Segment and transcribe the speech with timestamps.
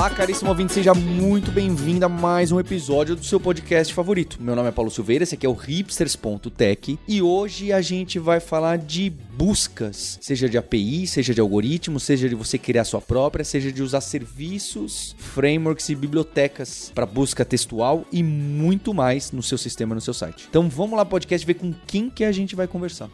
[0.00, 4.38] Olá, caríssimo ouvinte, seja muito bem-vindo a mais um episódio do seu podcast favorito.
[4.40, 8.40] Meu nome é Paulo Silveira, esse aqui é o hipsters.tech e hoje a gente vai
[8.40, 13.44] falar de buscas, seja de API, seja de algoritmo, seja de você criar sua própria,
[13.44, 19.58] seja de usar serviços, frameworks e bibliotecas para busca textual e muito mais no seu
[19.58, 20.46] sistema, no seu site.
[20.48, 23.10] Então vamos lá, podcast, ver com quem que a gente vai conversar.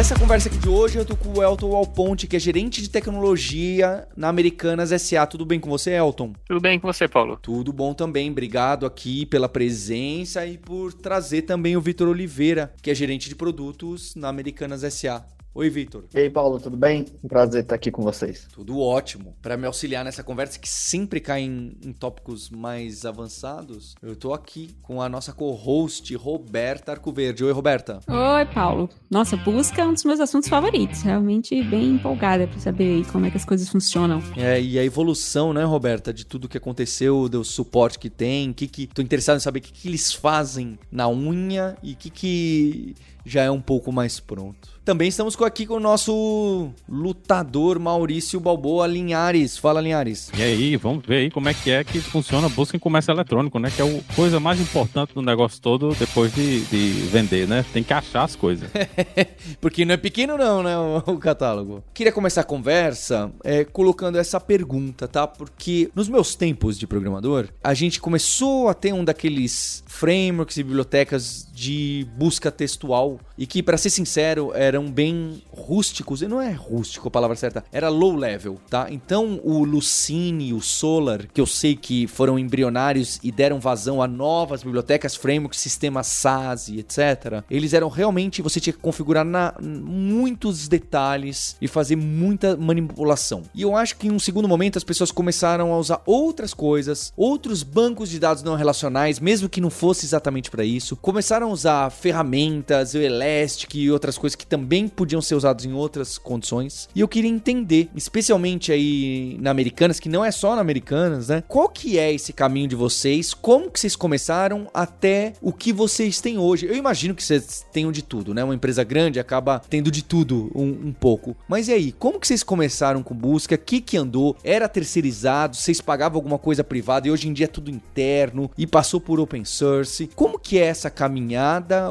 [0.00, 2.80] Para essa conversa aqui de hoje, eu tô com o Elton Alponte, que é gerente
[2.80, 5.26] de tecnologia na Americanas SA.
[5.26, 6.32] Tudo bem com você, Elton?
[6.46, 7.36] Tudo bem com você, Paulo?
[7.36, 8.30] Tudo bom também.
[8.30, 13.34] Obrigado aqui pela presença e por trazer também o Vitor Oliveira, que é gerente de
[13.34, 15.22] produtos na Americanas SA.
[15.52, 16.04] Oi, Vitor.
[16.14, 17.06] E aí, Paulo, tudo bem?
[17.24, 18.46] Um prazer estar aqui com vocês.
[18.54, 19.34] Tudo ótimo.
[19.42, 24.32] Para me auxiliar nessa conversa que sempre cai em, em tópicos mais avançados, eu tô
[24.32, 27.42] aqui com a nossa co-host, Roberta Arcoverde.
[27.42, 27.98] Oi, Roberta.
[28.06, 28.88] Oi, Paulo.
[29.10, 31.02] Nossa, busca é um dos meus assuntos favoritos.
[31.02, 34.22] Realmente bem empolgada para saber aí como é que as coisas funcionam.
[34.36, 38.68] É, e a evolução, né, Roberta, de tudo que aconteceu, do suporte que tem, que
[38.68, 42.08] que tô interessado em saber o que, que eles fazem na unha e o que
[42.08, 42.94] que
[43.30, 44.80] já é um pouco mais pronto.
[44.84, 49.56] Também estamos aqui com o nosso lutador Maurício Balboa Linhares.
[49.56, 50.30] Fala, Linhares.
[50.36, 53.12] E aí, vamos ver aí como é que é que funciona a busca em comércio
[53.12, 53.70] eletrônico, né?
[53.70, 57.64] Que é a coisa mais importante do negócio todo depois de, de vender, né?
[57.72, 58.68] Tem que achar as coisas.
[59.60, 61.84] Porque não é pequeno não, né, o, o catálogo.
[61.94, 65.26] Queria começar a conversa é, colocando essa pergunta, tá?
[65.26, 70.62] Porque nos meus tempos de programador, a gente começou a ter um daqueles frameworks e
[70.64, 76.22] bibliotecas de busca textual e que, para ser sincero, eram bem rústicos.
[76.22, 78.86] E não é rústico a palavra certa, era low level, tá?
[78.88, 84.08] Então o Lucene, o Solar, que eu sei que foram embrionários e deram vazão a
[84.08, 87.44] novas bibliotecas, frameworks, sistemas SaaS e etc.
[87.50, 93.42] Eles eram realmente, você tinha que configurar na, muitos detalhes e fazer muita manipulação.
[93.54, 97.12] E eu acho que em um segundo momento as pessoas começaram a usar outras coisas,
[97.14, 100.96] outros bancos de dados não relacionais, mesmo que não fosse exatamente para isso.
[100.96, 106.18] Começaram usar ferramentas, o Elastic e outras coisas que também podiam ser usados em outras
[106.18, 106.88] condições.
[106.94, 111.42] E eu queria entender, especialmente aí na Americanas, que não é só na Americanas, né?
[111.48, 113.34] Qual que é esse caminho de vocês?
[113.34, 116.66] Como que vocês começaram até o que vocês têm hoje?
[116.66, 118.44] Eu imagino que vocês tenham de tudo, né?
[118.44, 121.36] Uma empresa grande acaba tendo de tudo um, um pouco.
[121.48, 123.54] Mas e aí, como que vocês começaram com busca?
[123.54, 124.36] O que que andou?
[124.42, 125.56] Era terceirizado?
[125.56, 129.20] Vocês pagavam alguma coisa privada e hoje em dia é tudo interno e passou por
[129.20, 130.10] open source?
[130.14, 131.39] Como que é essa caminhada?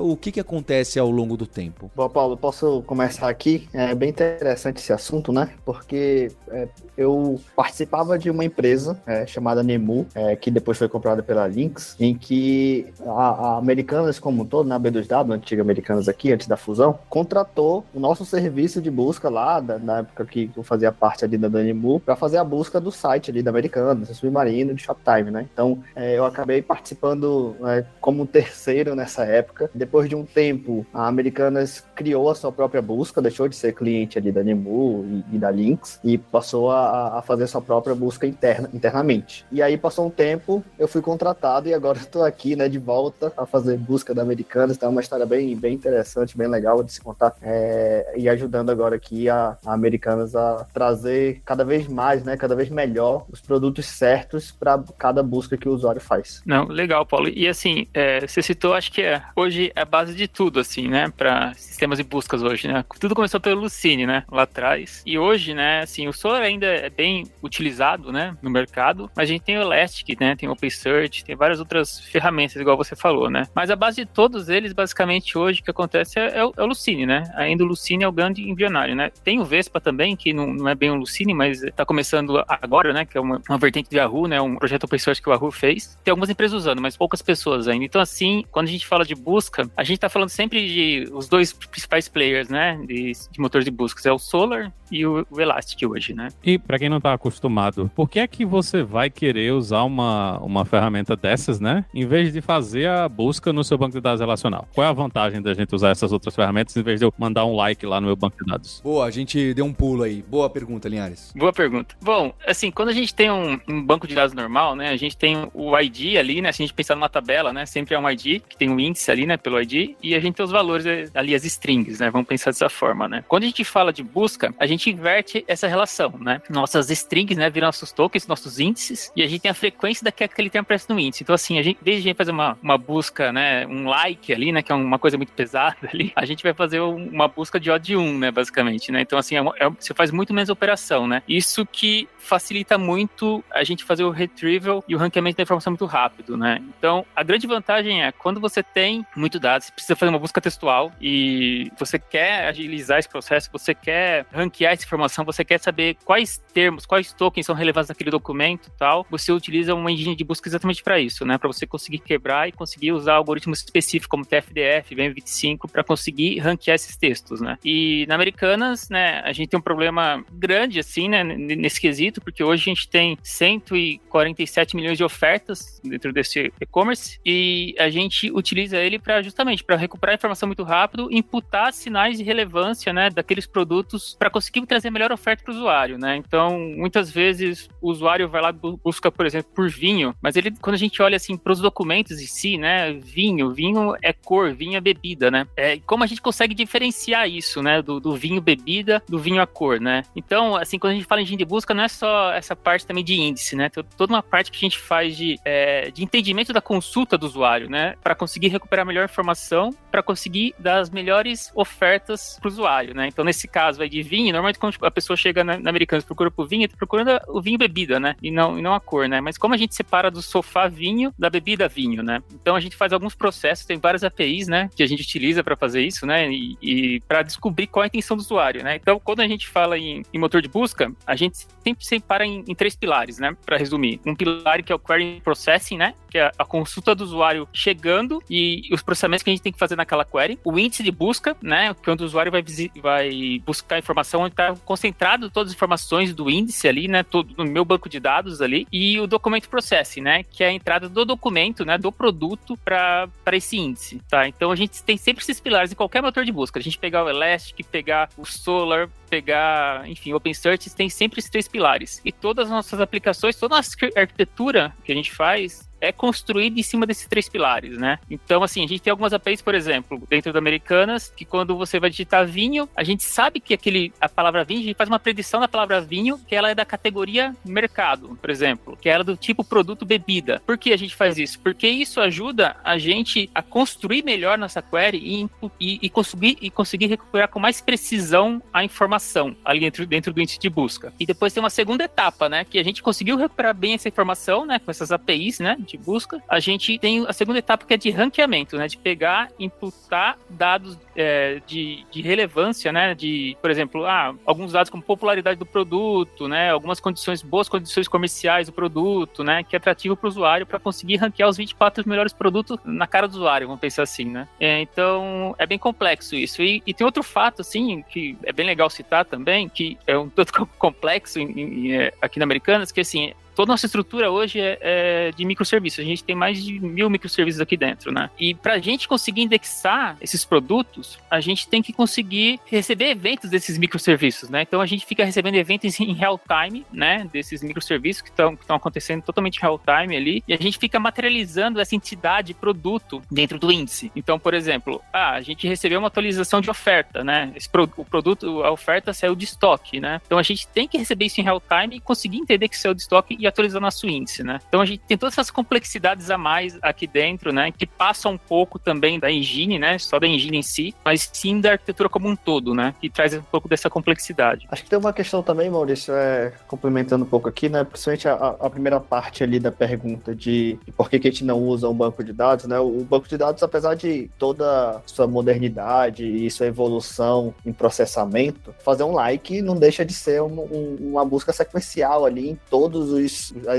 [0.01, 1.91] O que que acontece ao longo do tempo?
[1.95, 3.67] Bom, Paulo, posso começar aqui?
[3.73, 5.49] É bem interessante esse assunto, né?
[5.65, 6.67] Porque é,
[6.97, 11.95] eu participava de uma empresa é, chamada Nemu, é, que depois foi comprada pela Lynx,
[11.99, 16.47] em que a, a Americanas como um todo, na né, B2W, antiga Americanas aqui, antes
[16.47, 20.91] da fusão, contratou o nosso serviço de busca lá, da, na época que eu fazia
[20.91, 24.83] parte ali da Nemu, para fazer a busca do site ali da Americanas, Submarino, de
[24.83, 25.47] Shoptime, né?
[25.51, 29.38] Então, é, eu acabei participando é, como terceiro nessa época.
[29.73, 34.17] Depois de um tempo, a Americanas criou a sua própria busca, deixou de ser cliente
[34.17, 38.25] ali da Nemu e, e da Lynx e passou a, a, fazer sua própria busca
[38.25, 39.45] interna, internamente.
[39.51, 43.31] E aí passou um tempo, eu fui contratado e agora estou aqui, né, de volta
[43.37, 44.77] a fazer busca da Americanas.
[44.77, 48.69] Então é uma história bem, bem interessante, bem legal de se contar é, e ajudando
[48.69, 53.41] agora aqui a, a Americanas a trazer cada vez mais, né, cada vez melhor os
[53.41, 56.41] produtos certos para cada busca que o usuário faz.
[56.45, 57.29] Não, legal, Paulo.
[57.29, 60.87] E assim, é, você citou, acho que é, hoje é a base de tudo, assim,
[60.87, 62.83] né, para sistemas de buscas hoje, né?
[62.99, 65.03] Tudo começou pelo Lucene, né, lá atrás.
[65.05, 69.31] E hoje, né, assim, o Solar ainda é bem utilizado, né, no mercado, mas a
[69.31, 73.29] gente tem o Elastic, né, tem o OpenSearch, tem várias outras ferramentas, igual você falou,
[73.29, 73.47] né?
[73.55, 76.63] Mas a base de todos eles, basicamente, hoje, o que acontece é, é, o, é
[76.63, 76.69] o
[77.05, 77.23] né?
[77.35, 79.11] Ainda o Lucene é o grande embrionário, né?
[79.23, 82.93] Tem o Vespa também, que não, não é bem o Lucene, mas está começando agora,
[82.93, 85.33] né, que é uma, uma vertente do Yahoo, né, um projeto open source que o
[85.33, 85.97] Yahoo fez.
[86.03, 87.85] Tem algumas empresas usando, mas poucas pessoas ainda.
[87.85, 91.27] Então, assim, quando a gente fala de busca, a gente está falando sempre de os
[91.27, 95.39] dois principais players, né, de, de motores de buscas, é o Solar e o, o
[95.41, 96.29] Elastic hoje, né?
[96.43, 100.39] E para quem não tá acostumado, por que é que você vai querer usar uma,
[100.39, 104.19] uma ferramenta dessas, né, em vez de fazer a busca no seu banco de dados
[104.19, 104.67] relacional?
[104.73, 107.45] Qual é a vantagem da gente usar essas outras ferramentas em vez de eu mandar
[107.45, 108.81] um like lá no meu banco de dados?
[108.83, 110.23] Boa, a gente deu um pulo aí.
[110.27, 111.33] Boa pergunta, Linhares.
[111.35, 111.95] Boa pergunta.
[112.01, 115.17] Bom, assim, quando a gente tem um, um banco de dados normal, né, a gente
[115.17, 118.09] tem o ID ali, né, se a gente pensar numa tabela, né, sempre é um
[118.09, 120.85] ID, que tem um índice ali, né, pelo ID, e a gente tem os valores
[121.13, 123.23] ali, as strings, né, vamos pensar dessa forma, né.
[123.27, 126.41] Quando a gente fala de busca, a gente gente inverte essa relação, né?
[126.49, 130.29] Nossas strings, né, viram nossos tokens, nossos índices, e a gente tem a frequência daquele
[130.29, 131.23] que ele tem aparece no índice.
[131.23, 133.87] Então, assim, a gente, em vez de a gente fazer uma, uma busca, né, um
[133.87, 137.27] like ali, né, que é uma coisa muito pesada ali, a gente vai fazer uma
[137.27, 139.01] busca de odd 1, né, basicamente, né?
[139.01, 141.21] Então, assim, é, é, você faz muito menos operação, né?
[141.27, 145.85] Isso que facilita muito a gente fazer o retrieval e o ranqueamento da informação muito
[145.85, 146.61] rápido, né?
[146.77, 150.39] Então, a grande vantagem é quando você tem muito dados, você precisa fazer uma busca
[150.39, 155.97] textual e você quer agilizar esse processo, você quer ranquear essa informação, você quer saber
[156.05, 159.05] quais termos, quais tokens são relevantes naquele documento, tal.
[159.09, 161.37] Você utiliza uma engine de busca exatamente para isso, né?
[161.37, 166.75] Para você conseguir quebrar e conseguir usar algoritmos específicos como TFDF, VM25 para conseguir ranquear
[166.75, 167.57] esses textos, né?
[167.63, 172.43] E na Americanas, né, a gente tem um problema grande assim, né, nesse quesito porque
[172.43, 178.77] hoje a gente tem 147 milhões de ofertas dentro desse e-commerce e a gente utiliza
[178.77, 184.15] ele para justamente para recuperar informação muito rápido, imputar sinais de relevância, né, daqueles produtos
[184.17, 186.15] para conseguir trazer a melhor oferta para o usuário, né?
[186.15, 190.75] Então, muitas vezes o usuário vai lá busca, por exemplo, por vinho, mas ele quando
[190.75, 194.77] a gente olha assim para os documentos em si, né, vinho, vinho é cor, vinho
[194.77, 195.47] é bebida, né?
[195.55, 199.47] É, como a gente consegue diferenciar isso, né, do, do vinho bebida do vinho a
[199.47, 200.03] cor, né?
[200.15, 202.85] Então, assim, quando a gente fala em engine de busca, não é só essa parte
[202.85, 203.69] também de índice, né?
[203.69, 207.25] Tem toda uma parte que a gente faz de, é, de entendimento da consulta do
[207.25, 207.95] usuário, né?
[208.01, 212.93] Para conseguir recuperar a melhor informação, para conseguir dar as melhores ofertas para o usuário,
[212.95, 213.07] né?
[213.07, 216.31] Então, nesse caso aí de vinho, normalmente quando a pessoa chega na, na Americanas procura
[216.31, 218.15] por vinho, está procurando o vinho bebida, né?
[218.21, 219.21] E não, e não a cor, né?
[219.21, 222.21] Mas como a gente separa do sofá vinho da bebida vinho, né?
[222.33, 224.69] Então, a gente faz alguns processos, tem várias APIs, né?
[224.75, 226.29] Que a gente utiliza para fazer isso, né?
[226.31, 228.75] E, e para descobrir qual é a intenção do usuário, né?
[228.75, 232.43] Então, quando a gente fala em, em motor de busca, a gente sempre separa em,
[232.47, 233.35] em três pilares, né?
[233.45, 233.99] Para resumir.
[234.05, 235.93] Um pilar que é o query processing, né?
[236.09, 239.59] Que é a consulta do usuário chegando e os processamentos que a gente tem que
[239.59, 240.39] fazer naquela query.
[240.43, 241.73] O índice de busca, né?
[241.73, 242.43] Que é o usuário vai,
[242.81, 247.03] vai buscar informação onde está concentrado todas as informações do índice ali, né?
[247.03, 248.67] Todo no meu banco de dados ali.
[248.71, 250.23] E o documento processing, né?
[250.23, 251.77] Que é a entrada do documento, né?
[251.77, 254.27] Do produto para esse índice, tá?
[254.27, 256.59] Então a gente tem sempre esses pilares em qualquer motor de busca.
[256.59, 261.47] A gente pegar o Elastic, pegar o Solar, pegar, enfim, OpenSearch, tem sempre esses três
[261.47, 262.01] pilares.
[262.05, 263.61] E todas as nossas aplicações, toda a
[263.99, 267.99] arquitetura que a gente faz é construído em cima desses três pilares, né?
[268.09, 271.79] Então, assim, a gente tem algumas APIs, por exemplo, dentro da Americanas, que quando você
[271.79, 274.99] vai digitar vinho, a gente sabe que aquele, a palavra vinho, a gente faz uma
[274.99, 279.05] predição da palavra vinho, que ela é da categoria mercado, por exemplo, que ela é
[279.05, 280.41] do tipo produto bebida.
[280.45, 281.39] Por que a gente faz isso?
[281.39, 285.29] Porque isso ajuda a gente a construir melhor nossa query e,
[285.59, 290.21] e, e conseguir, e conseguir recuperar com mais precisão a informação ali dentro, dentro do
[290.21, 290.93] índice de busca.
[290.99, 292.45] E depois tem uma segunda etapa, né?
[292.45, 294.59] Que a gente conseguiu recuperar bem essa informação, né?
[294.59, 295.57] Com essas APIs, né?
[295.77, 298.67] Busca, a gente tem a segunda etapa que é de ranqueamento, né?
[298.67, 302.93] De pegar, imputar dados é, de, de relevância, né?
[302.95, 306.51] De, por exemplo, ah, alguns dados como popularidade do produto, né?
[306.51, 309.43] Algumas condições, boas condições comerciais do produto, né?
[309.43, 313.07] Que é atrativo para o usuário para conseguir ranquear os 24 melhores produtos na cara
[313.07, 314.27] do usuário, vamos pensar assim, né?
[314.39, 316.41] É, então, é bem complexo isso.
[316.41, 320.09] E, e, tem outro fato, assim, que é bem legal citar também, que é um
[320.09, 324.37] tanto complexo em, em, é, aqui na Americanas, que assim, toda a nossa estrutura hoje
[324.37, 325.79] é, é, de microserviços.
[325.79, 328.09] A gente tem mais de mil microserviços aqui dentro, né?
[328.19, 333.29] E para a gente conseguir indexar esses produtos, a gente tem que conseguir receber eventos
[333.29, 334.41] desses microserviços, né?
[334.41, 337.07] Então a gente fica recebendo eventos em real time, né?
[337.13, 341.73] Desses microserviços que estão acontecendo totalmente real time ali, e a gente fica materializando essa
[341.73, 343.89] entidade produto dentro do índice.
[343.95, 347.31] Então, por exemplo, ah, a gente recebeu uma atualização de oferta, né?
[347.37, 350.01] Esse pro, o produto, a oferta saiu de estoque, né?
[350.05, 352.73] Então a gente tem que receber isso em real time e conseguir entender que saiu
[352.73, 354.39] de estoque e atualizar nosso índice, né?
[354.47, 357.51] Então a gente tem todas essas complexidades a mais aqui dentro, né?
[357.51, 359.77] Que passa um pouco também da engine, né?
[359.77, 362.73] Só da engine em si, mas sim da arquitetura como um todo, né?
[362.79, 364.47] Que traz um pouco dessa complexidade.
[364.51, 367.63] Acho que tem uma questão também, Maurício, é, complementando um pouco aqui, né?
[367.63, 371.39] Principalmente a, a primeira parte ali da pergunta de, por que, que, a gente não
[371.39, 372.59] usa um banco de dados, né?
[372.59, 378.53] O, o banco de dados, apesar de toda sua modernidade e sua evolução em processamento,
[378.59, 382.91] fazer um like não deixa de ser um, um, uma busca sequencial ali em todos
[382.91, 383.08] os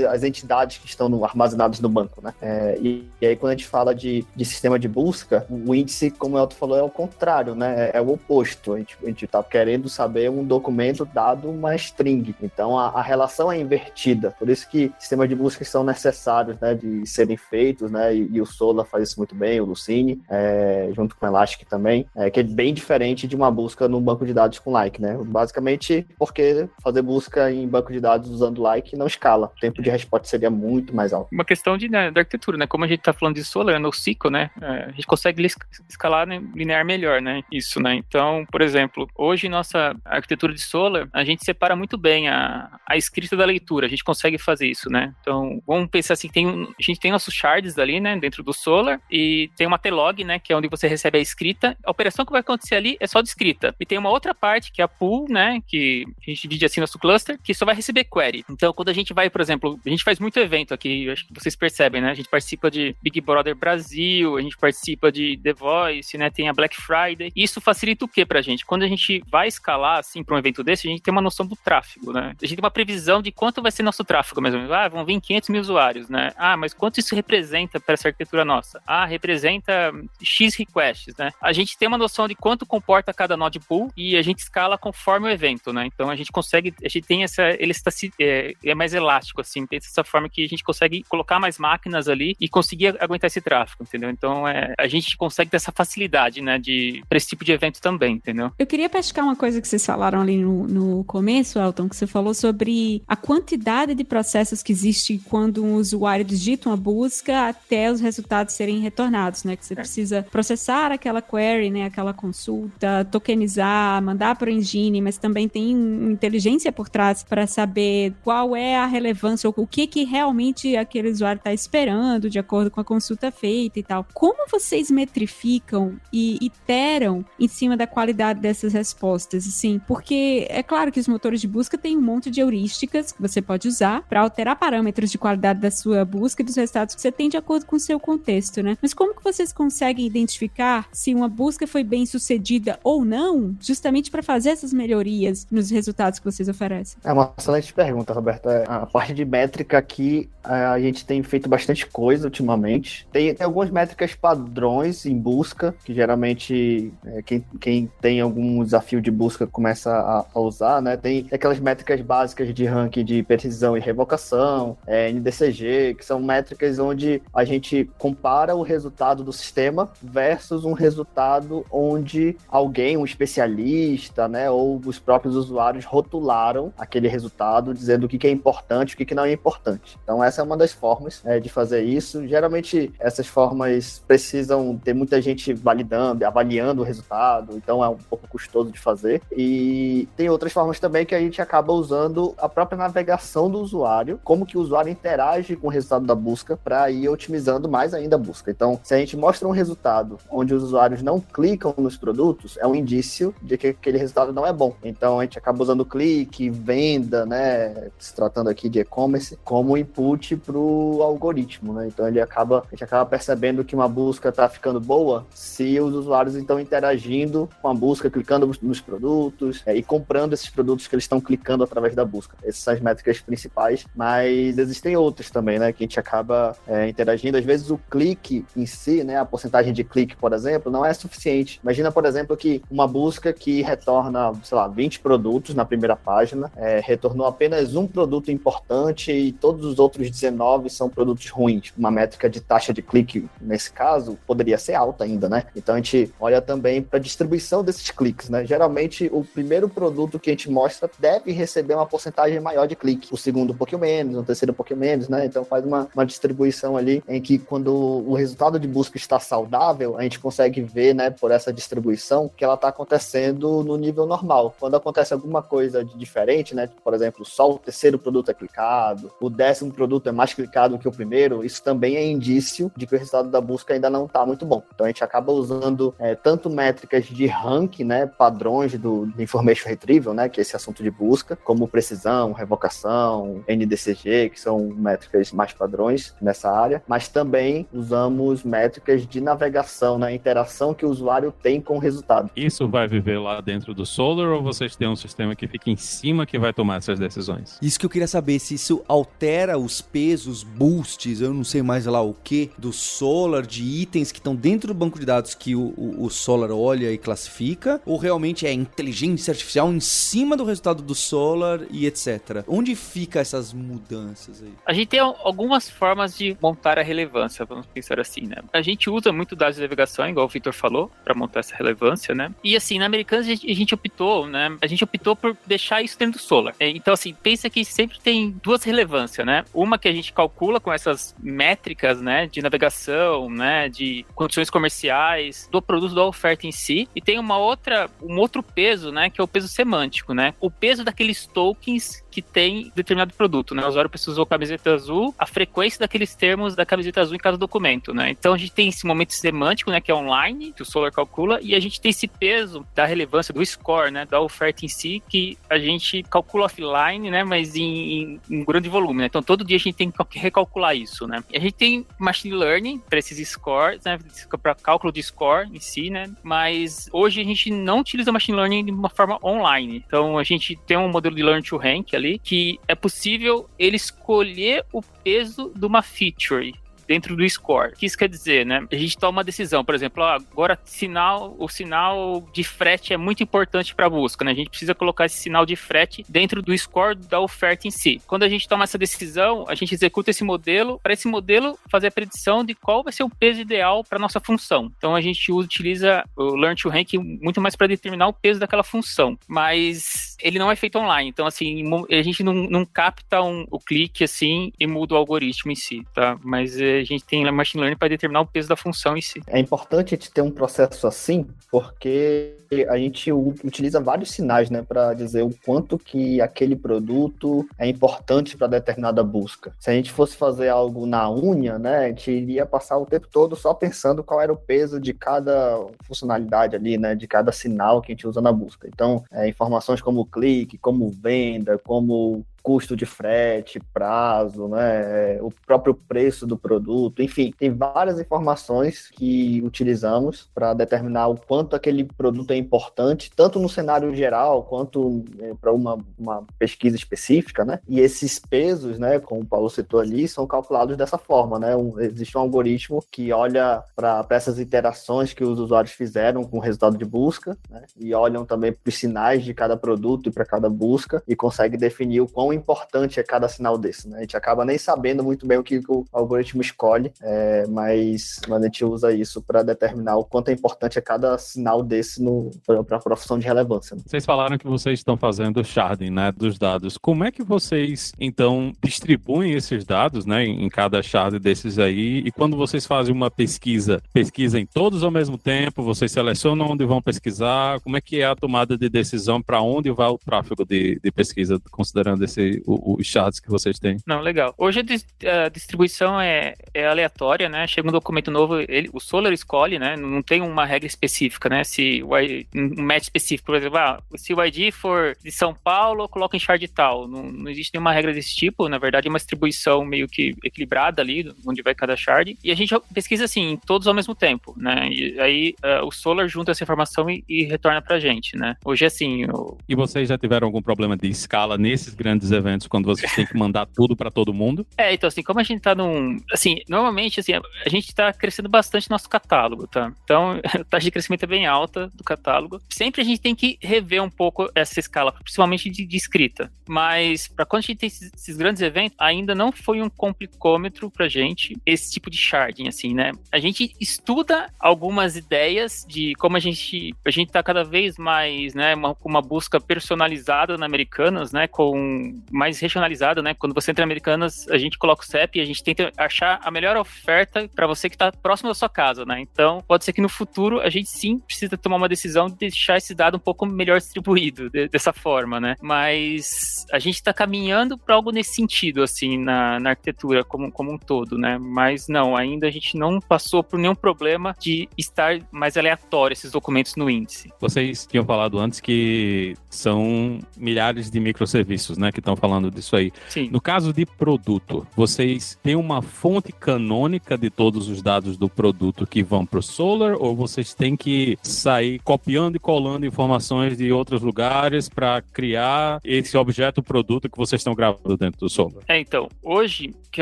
[0.09, 2.33] as entidades que estão armazenadas no banco, né?
[2.41, 6.11] É, e, e, aí quando a gente fala de, de sistema de busca, o índice,
[6.11, 7.89] como o Elton falou, é o contrário, né?
[7.89, 8.73] É, é, o oposto.
[8.73, 12.35] A gente, a gente tá querendo saber um documento dado uma string.
[12.41, 14.33] Então a, a, relação é invertida.
[14.37, 16.73] Por isso que sistemas de busca são necessários, né?
[16.73, 18.15] De serem feitos, né?
[18.15, 21.67] E, e o Solar faz isso muito bem, o Lucine, é, junto com o Elastic
[21.67, 25.01] também, é, que é bem diferente de uma busca no banco de dados com like,
[25.01, 25.17] né?
[25.25, 29.51] Basicamente porque fazer busca em banco de dados usando like não escala escala.
[29.55, 31.29] O tempo de resposta seria muito mais alto.
[31.31, 32.67] Uma questão de, né, da arquitetura, né?
[32.67, 34.51] Como a gente está falando de Solar, no ciclo, né?
[34.61, 35.45] É, a gente consegue
[35.89, 37.41] escalar né, linear melhor, né?
[37.51, 37.95] Isso, né?
[37.95, 42.97] Então, por exemplo, hoje nossa arquitetura de Solar, a gente separa muito bem a, a
[42.97, 43.87] escrita da leitura.
[43.87, 45.13] A gente consegue fazer isso, né?
[45.21, 48.17] Então, vamos pensar assim, tem a gente tem nossos shards ali, né?
[48.19, 50.39] Dentro do Solar e tem uma T-log, né?
[50.39, 51.77] Que é onde você recebe a escrita.
[51.83, 53.73] A operação que vai acontecer ali é só de escrita.
[53.79, 55.61] E tem uma outra parte que é a pool, né?
[55.67, 58.43] Que a gente divide assim nosso cluster, que só vai receber query.
[58.49, 61.33] Então, quando a gente vai, por exemplo, a gente faz muito evento aqui, acho que
[61.33, 62.11] vocês percebem, né?
[62.11, 66.29] A gente participa de Big Brother Brasil, a gente participa de The Voice, né?
[66.29, 67.31] Tem a Black Friday.
[67.35, 68.65] Isso facilita o que pra gente?
[68.65, 71.45] Quando a gente vai escalar, assim, para um evento desse, a gente tem uma noção
[71.45, 72.35] do tráfego, né?
[72.41, 74.71] A gente tem uma previsão de quanto vai ser nosso tráfego mesmo.
[74.73, 76.33] Ah, vão vir 500 mil usuários, né?
[76.37, 78.81] Ah, mas quanto isso representa para essa arquitetura nossa?
[78.85, 81.31] Ah, representa X requests, né?
[81.41, 84.77] A gente tem uma noção de quanto comporta cada node pool e a gente escala
[84.77, 85.85] conforme o evento, né?
[85.85, 89.65] Então a gente consegue, a gente tem essa, ele está é, é mais elástico, assim,
[89.65, 93.41] tem essa forma que a gente consegue colocar mais máquinas ali e conseguir aguentar esse
[93.41, 94.09] tráfego, entendeu?
[94.09, 97.81] Então é, a gente consegue ter essa facilidade, né, de para esse tipo de evento
[97.81, 98.51] também, entendeu?
[98.57, 102.07] Eu queria pescar uma coisa que vocês falaram ali no, no começo, Elton, que você
[102.07, 107.91] falou sobre a quantidade de processos que existe quando um usuário digita uma busca até
[107.91, 109.55] os resultados serem retornados, né?
[109.55, 109.75] Que você é.
[109.75, 115.71] precisa processar aquela query, né, aquela consulta, tokenizar, mandar para o engine, mas também tem
[115.71, 119.10] inteligência por trás para saber qual é a relevância
[119.45, 123.79] ou o que que realmente aquele usuário está esperando de acordo com a consulta feita
[123.79, 124.05] e tal.
[124.13, 129.79] Como vocês metrificam e iteram em cima da qualidade dessas respostas, assim?
[129.87, 133.41] Porque é claro que os motores de busca têm um monte de heurísticas que você
[133.41, 137.11] pode usar para alterar parâmetros de qualidade da sua busca e dos resultados que você
[137.11, 138.77] tem de acordo com o seu contexto, né?
[138.81, 144.09] Mas como que vocês conseguem identificar se uma busca foi bem sucedida ou não, justamente
[144.11, 146.97] para fazer essas melhorias nos resultados que vocês oferecem?
[147.03, 148.63] É uma excelente pergunta, Roberta.
[148.67, 153.07] A parte de métrica aqui, a gente tem feito bastante coisa ultimamente.
[153.11, 159.01] Tem, tem algumas métricas padrões em busca, que geralmente é, quem, quem tem algum desafio
[159.01, 160.97] de busca começa a, a, usar, né?
[160.97, 166.79] Tem aquelas métricas básicas de ranking de precisão e revocação, é, NDCG, que são métricas
[166.79, 174.27] onde a gente compara o resultado do sistema versus um resultado onde alguém, um especialista,
[174.27, 178.97] né, ou os próprios usuários rotularam aquele resultado, dizendo o que, que é importante, o
[178.97, 179.99] que, que não é importante.
[180.03, 182.27] Então, essa é uma das formas é, de fazer isso.
[182.27, 188.27] Geralmente, essas formas precisam ter muita gente validando, avaliando o resultado, então é um pouco
[188.27, 189.21] custoso de fazer.
[189.31, 194.19] E tem outras formas também que a gente acaba usando a própria navegação do usuário,
[194.23, 198.15] como que o usuário interage com o resultado da busca para ir otimizando mais ainda
[198.15, 198.51] a busca.
[198.51, 202.67] Então, se a gente mostra um resultado onde os usuários não clicam nos produtos, é
[202.67, 204.75] um indício de que aquele resultado não é bom.
[204.83, 210.35] Então, a gente acaba usando clique, venda, né, se tratando aqui de e-commerce, como input
[210.37, 211.87] para o algoritmo, né?
[211.87, 215.93] Então, ele acaba, a gente acaba percebendo que uma busca está ficando boa se os
[215.93, 220.95] usuários estão interagindo com a busca, clicando nos produtos é, e comprando esses produtos que
[220.95, 222.35] eles estão clicando através da busca.
[222.43, 226.87] Essas são as métricas principais, mas existem outras também, né, que a gente acaba é,
[226.89, 227.37] interagindo.
[227.37, 230.93] Às vezes o clique em si, né, a porcentagem de clique, por exemplo, não é
[230.93, 231.59] suficiente.
[231.63, 236.51] Imagina, por exemplo, que uma busca que retorna, sei lá, 20 produtos na primeira página,
[236.55, 238.60] é, retornou apenas um produto importante
[239.07, 241.73] e todos os outros 19 são produtos ruins.
[241.77, 245.43] Uma métrica de taxa de clique, nesse caso, poderia ser alta ainda, né?
[245.55, 248.45] Então a gente olha também para a distribuição desses cliques, né?
[248.45, 253.07] Geralmente o primeiro produto que a gente mostra deve receber uma porcentagem maior de clique,
[253.11, 255.25] o segundo um pouquinho menos, o terceiro um pouquinho menos, né?
[255.25, 259.97] Então faz uma, uma distribuição ali em que quando o resultado de busca está saudável,
[259.97, 264.55] a gente consegue ver, né, por essa distribuição, que ela está acontecendo no nível normal.
[264.59, 269.11] Quando acontece alguma coisa de diferente, né, por exemplo, só o terceiro produto é clicado,
[269.19, 272.95] o décimo produto é mais clicado que o primeiro, isso também é indício de que
[272.95, 274.61] o resultado da busca ainda não está muito bom.
[274.73, 279.69] Então a gente acaba usando é, tanto métricas de ranking, né, padrões do, do information
[279.69, 285.31] retrieval, né, que é esse assunto de busca, como precisão, revocação, NDCG, que são métricas
[285.31, 290.89] mais padrões nessa área, mas também usamos métricas de navegação, na né, interação que o
[290.89, 292.29] usuário tem com o resultado.
[292.35, 295.77] Isso vai viver lá dentro do Solar ou vocês têm um sistema que fica em
[295.77, 297.57] cima que vai tomar essas decisões?
[297.61, 301.85] Isso que eu queria saber, se isso altera os pesos, boosts, eu não sei mais
[301.85, 305.55] lá o que, do Solar, de itens que estão dentro do banco de dados que
[305.55, 310.45] o, o, o Solar olha e classifica, ou realmente é inteligência artificial em cima do
[310.45, 312.43] resultado do Solar e etc.
[312.47, 314.53] Onde fica essas mudanças aí?
[314.65, 318.37] A gente tem algumas formas de montar a relevância, vamos pensar assim, né?
[318.53, 322.13] A gente usa muito dados de navegação, igual o Victor falou, para montar essa relevância,
[322.13, 322.31] né?
[322.43, 324.55] E assim, na Americanas a gente, a gente, optou, né?
[324.61, 326.55] A gente optou por deixar isso dentro do Solar.
[326.59, 329.43] É, então, assim, pensa que sempre tem tem duas relevâncias, né?
[329.53, 335.47] Uma que a gente calcula com essas métricas, né, de navegação, né, de condições comerciais
[335.51, 339.19] do produto da oferta em si, e tem uma outra, um outro peso, né, que
[339.19, 340.33] é o peso semântico, né?
[340.39, 343.63] O peso daqueles tokens que tem determinado produto, né?
[343.63, 347.93] O usuário precisou camiseta azul, a frequência daqueles termos da camiseta azul em cada documento,
[347.93, 348.09] né?
[348.11, 351.39] Então a gente tem esse momento semântico, né, que é online, que o Solar calcula,
[351.41, 355.01] e a gente tem esse peso da relevância do score, né, da oferta em si,
[355.07, 359.05] que a gente calcula offline, né, mas em, em, em grande volume, né?
[359.05, 361.23] Então todo dia a gente tem que recalcular isso, né?
[361.31, 363.97] E a gente tem machine learning para esses scores, né,
[364.41, 366.11] para cálculo de score em si, né?
[366.21, 369.83] Mas hoje a gente não utiliza machine learning de uma forma online.
[369.85, 373.75] Então a gente tem um modelo de learn to rank ali, que é possível ele
[373.75, 376.53] escolher o peso de uma feature
[376.91, 377.71] dentro do score.
[377.71, 378.67] O que isso quer dizer, né?
[378.69, 382.97] A gente toma uma decisão, por exemplo, ó, agora sinal, o sinal de frete é
[382.97, 384.31] muito importante para a busca, né?
[384.31, 388.01] A gente precisa colocar esse sinal de frete dentro do score da oferta em si.
[388.05, 391.87] Quando a gente toma essa decisão, a gente executa esse modelo para esse modelo fazer
[391.87, 394.69] a predição de qual vai ser o peso ideal para nossa função.
[394.77, 398.63] Então a gente utiliza o learn to rank muito mais para determinar o peso daquela
[398.63, 401.09] função, mas ele não é feito online.
[401.09, 405.53] Então assim, a gente não, não capta um, o clique assim e muda o algoritmo
[405.53, 406.17] em si, tá?
[406.21, 409.21] Mas é, a gente tem machine learning para determinar o peso da função em si.
[409.27, 414.61] É importante a gente ter um processo assim, porque a gente utiliza vários sinais, né,
[414.61, 419.53] para dizer o quanto que aquele produto é importante para determinada busca.
[419.59, 423.07] Se a gente fosse fazer algo na unha, né, a gente iria passar o tempo
[423.09, 427.81] todo só pensando qual era o peso de cada funcionalidade ali, né, de cada sinal
[427.81, 428.67] que a gente usa na busca.
[428.67, 435.73] Então, é, informações como clique, como venda, como custo de frete, prazo, né, o próprio
[435.73, 442.31] preço do produto, enfim, tem várias informações que utilizamos para determinar o quanto aquele produto
[442.31, 447.59] é importante, tanto no cenário geral quanto é, para uma, uma pesquisa específica, né?
[447.67, 451.55] E esses pesos, né, como o Paulo citou ali, são calculados dessa forma, né?
[451.55, 456.41] Um, existe um algoritmo que olha para essas interações que os usuários fizeram com o
[456.41, 457.63] resultado de busca, né?
[457.77, 461.57] E olham também para os sinais de cada produto e para cada busca e consegue
[461.57, 463.97] definir o quão importante é cada sinal desse, né?
[463.97, 468.41] A gente acaba nem sabendo muito bem o que o algoritmo escolhe, é, mas, mas
[468.41, 472.01] a gente usa isso para determinar o quanto é importante é cada sinal desse
[472.45, 473.75] para a profissão de relevância.
[473.75, 473.83] Né?
[473.85, 476.77] Vocês falaram que vocês estão fazendo sharding, né, dos dados.
[476.77, 481.99] Como é que vocês, então, distribuem esses dados, né, em cada shard desses aí?
[482.05, 486.81] E quando vocês fazem uma pesquisa, pesquisem todos ao mesmo tempo, vocês selecionam onde vão
[486.81, 490.79] pesquisar, como é que é a tomada de decisão para onde vai o tráfego de,
[490.81, 493.77] de pesquisa, considerando esse os charts que vocês têm?
[493.85, 494.33] Não, legal.
[494.37, 497.47] Hoje a, distribuição é, é, aleatória, né?
[497.47, 499.75] Chega um documento novo, ele, o Solar escolhe, né?
[499.75, 501.43] Não tem uma regra específica, né?
[501.43, 506.15] Se um match específico, por exemplo, ah, se o ID for de São Paulo, coloca
[506.15, 506.87] em chart tal.
[506.87, 508.47] Não, não existe nenhuma regra desse tipo.
[508.49, 512.17] Na verdade, é uma distribuição meio que equilibrada ali, onde vai cada shard.
[512.23, 514.69] E a gente pesquisa assim, todos ao mesmo tempo, né?
[514.69, 518.35] E aí uh, o Solar junta essa informação e, e retorna pra gente, né?
[518.43, 519.03] Hoje é assim.
[519.03, 519.37] Eu...
[519.47, 523.17] E vocês já tiveram algum problema de escala nesses grandes eventos quando vocês têm que
[523.17, 524.45] mandar tudo para todo mundo?
[524.57, 528.29] É, então assim, como a gente tá num, assim, normalmente assim, a gente tá crescendo
[528.29, 529.73] bastante nosso catálogo, tá?
[529.83, 532.41] Então, a taxa de crescimento é bem alta do catálogo.
[532.49, 536.31] Sempre a gente tem que rever um pouco essa escala, principalmente de, de escrita.
[536.47, 540.69] Mas para quando a gente tem esses, esses, grandes eventos, ainda não foi um complicômetro
[540.69, 542.91] pra gente esse tipo de sharding, assim, né?
[543.11, 548.33] A gente estuda algumas ideias de como a gente a gente tá cada vez mais,
[548.33, 553.13] né, uma, uma busca personalizada na Americanas, né, com mais regionalizado, né?
[553.13, 556.19] Quando você entra em Americanas, a gente coloca o CEP e a gente tenta achar
[556.23, 558.99] a melhor oferta para você que está próximo da sua casa, né?
[558.99, 562.57] Então, pode ser que no futuro a gente sim precisa tomar uma decisão de deixar
[562.57, 565.35] esse dado um pouco melhor distribuído de, dessa forma, né?
[565.41, 570.53] Mas a gente está caminhando para algo nesse sentido, assim, na, na arquitetura como, como
[570.53, 571.17] um todo, né?
[571.19, 576.11] Mas não, ainda a gente não passou por nenhum problema de estar mais aleatório esses
[576.11, 577.11] documentos no índice.
[577.19, 582.71] Vocês tinham falado antes que são milhares de microserviços, né, que estão falando disso aí.
[582.89, 583.09] Sim.
[583.11, 588.65] No caso de produto, vocês têm uma fonte canônica de todos os dados do produto
[588.67, 593.51] que vão para o Solar ou vocês têm que sair copiando e colando informações de
[593.51, 598.43] outros lugares para criar esse objeto produto que vocês estão gravando dentro do Solar?
[598.47, 599.81] É, então, hoje o que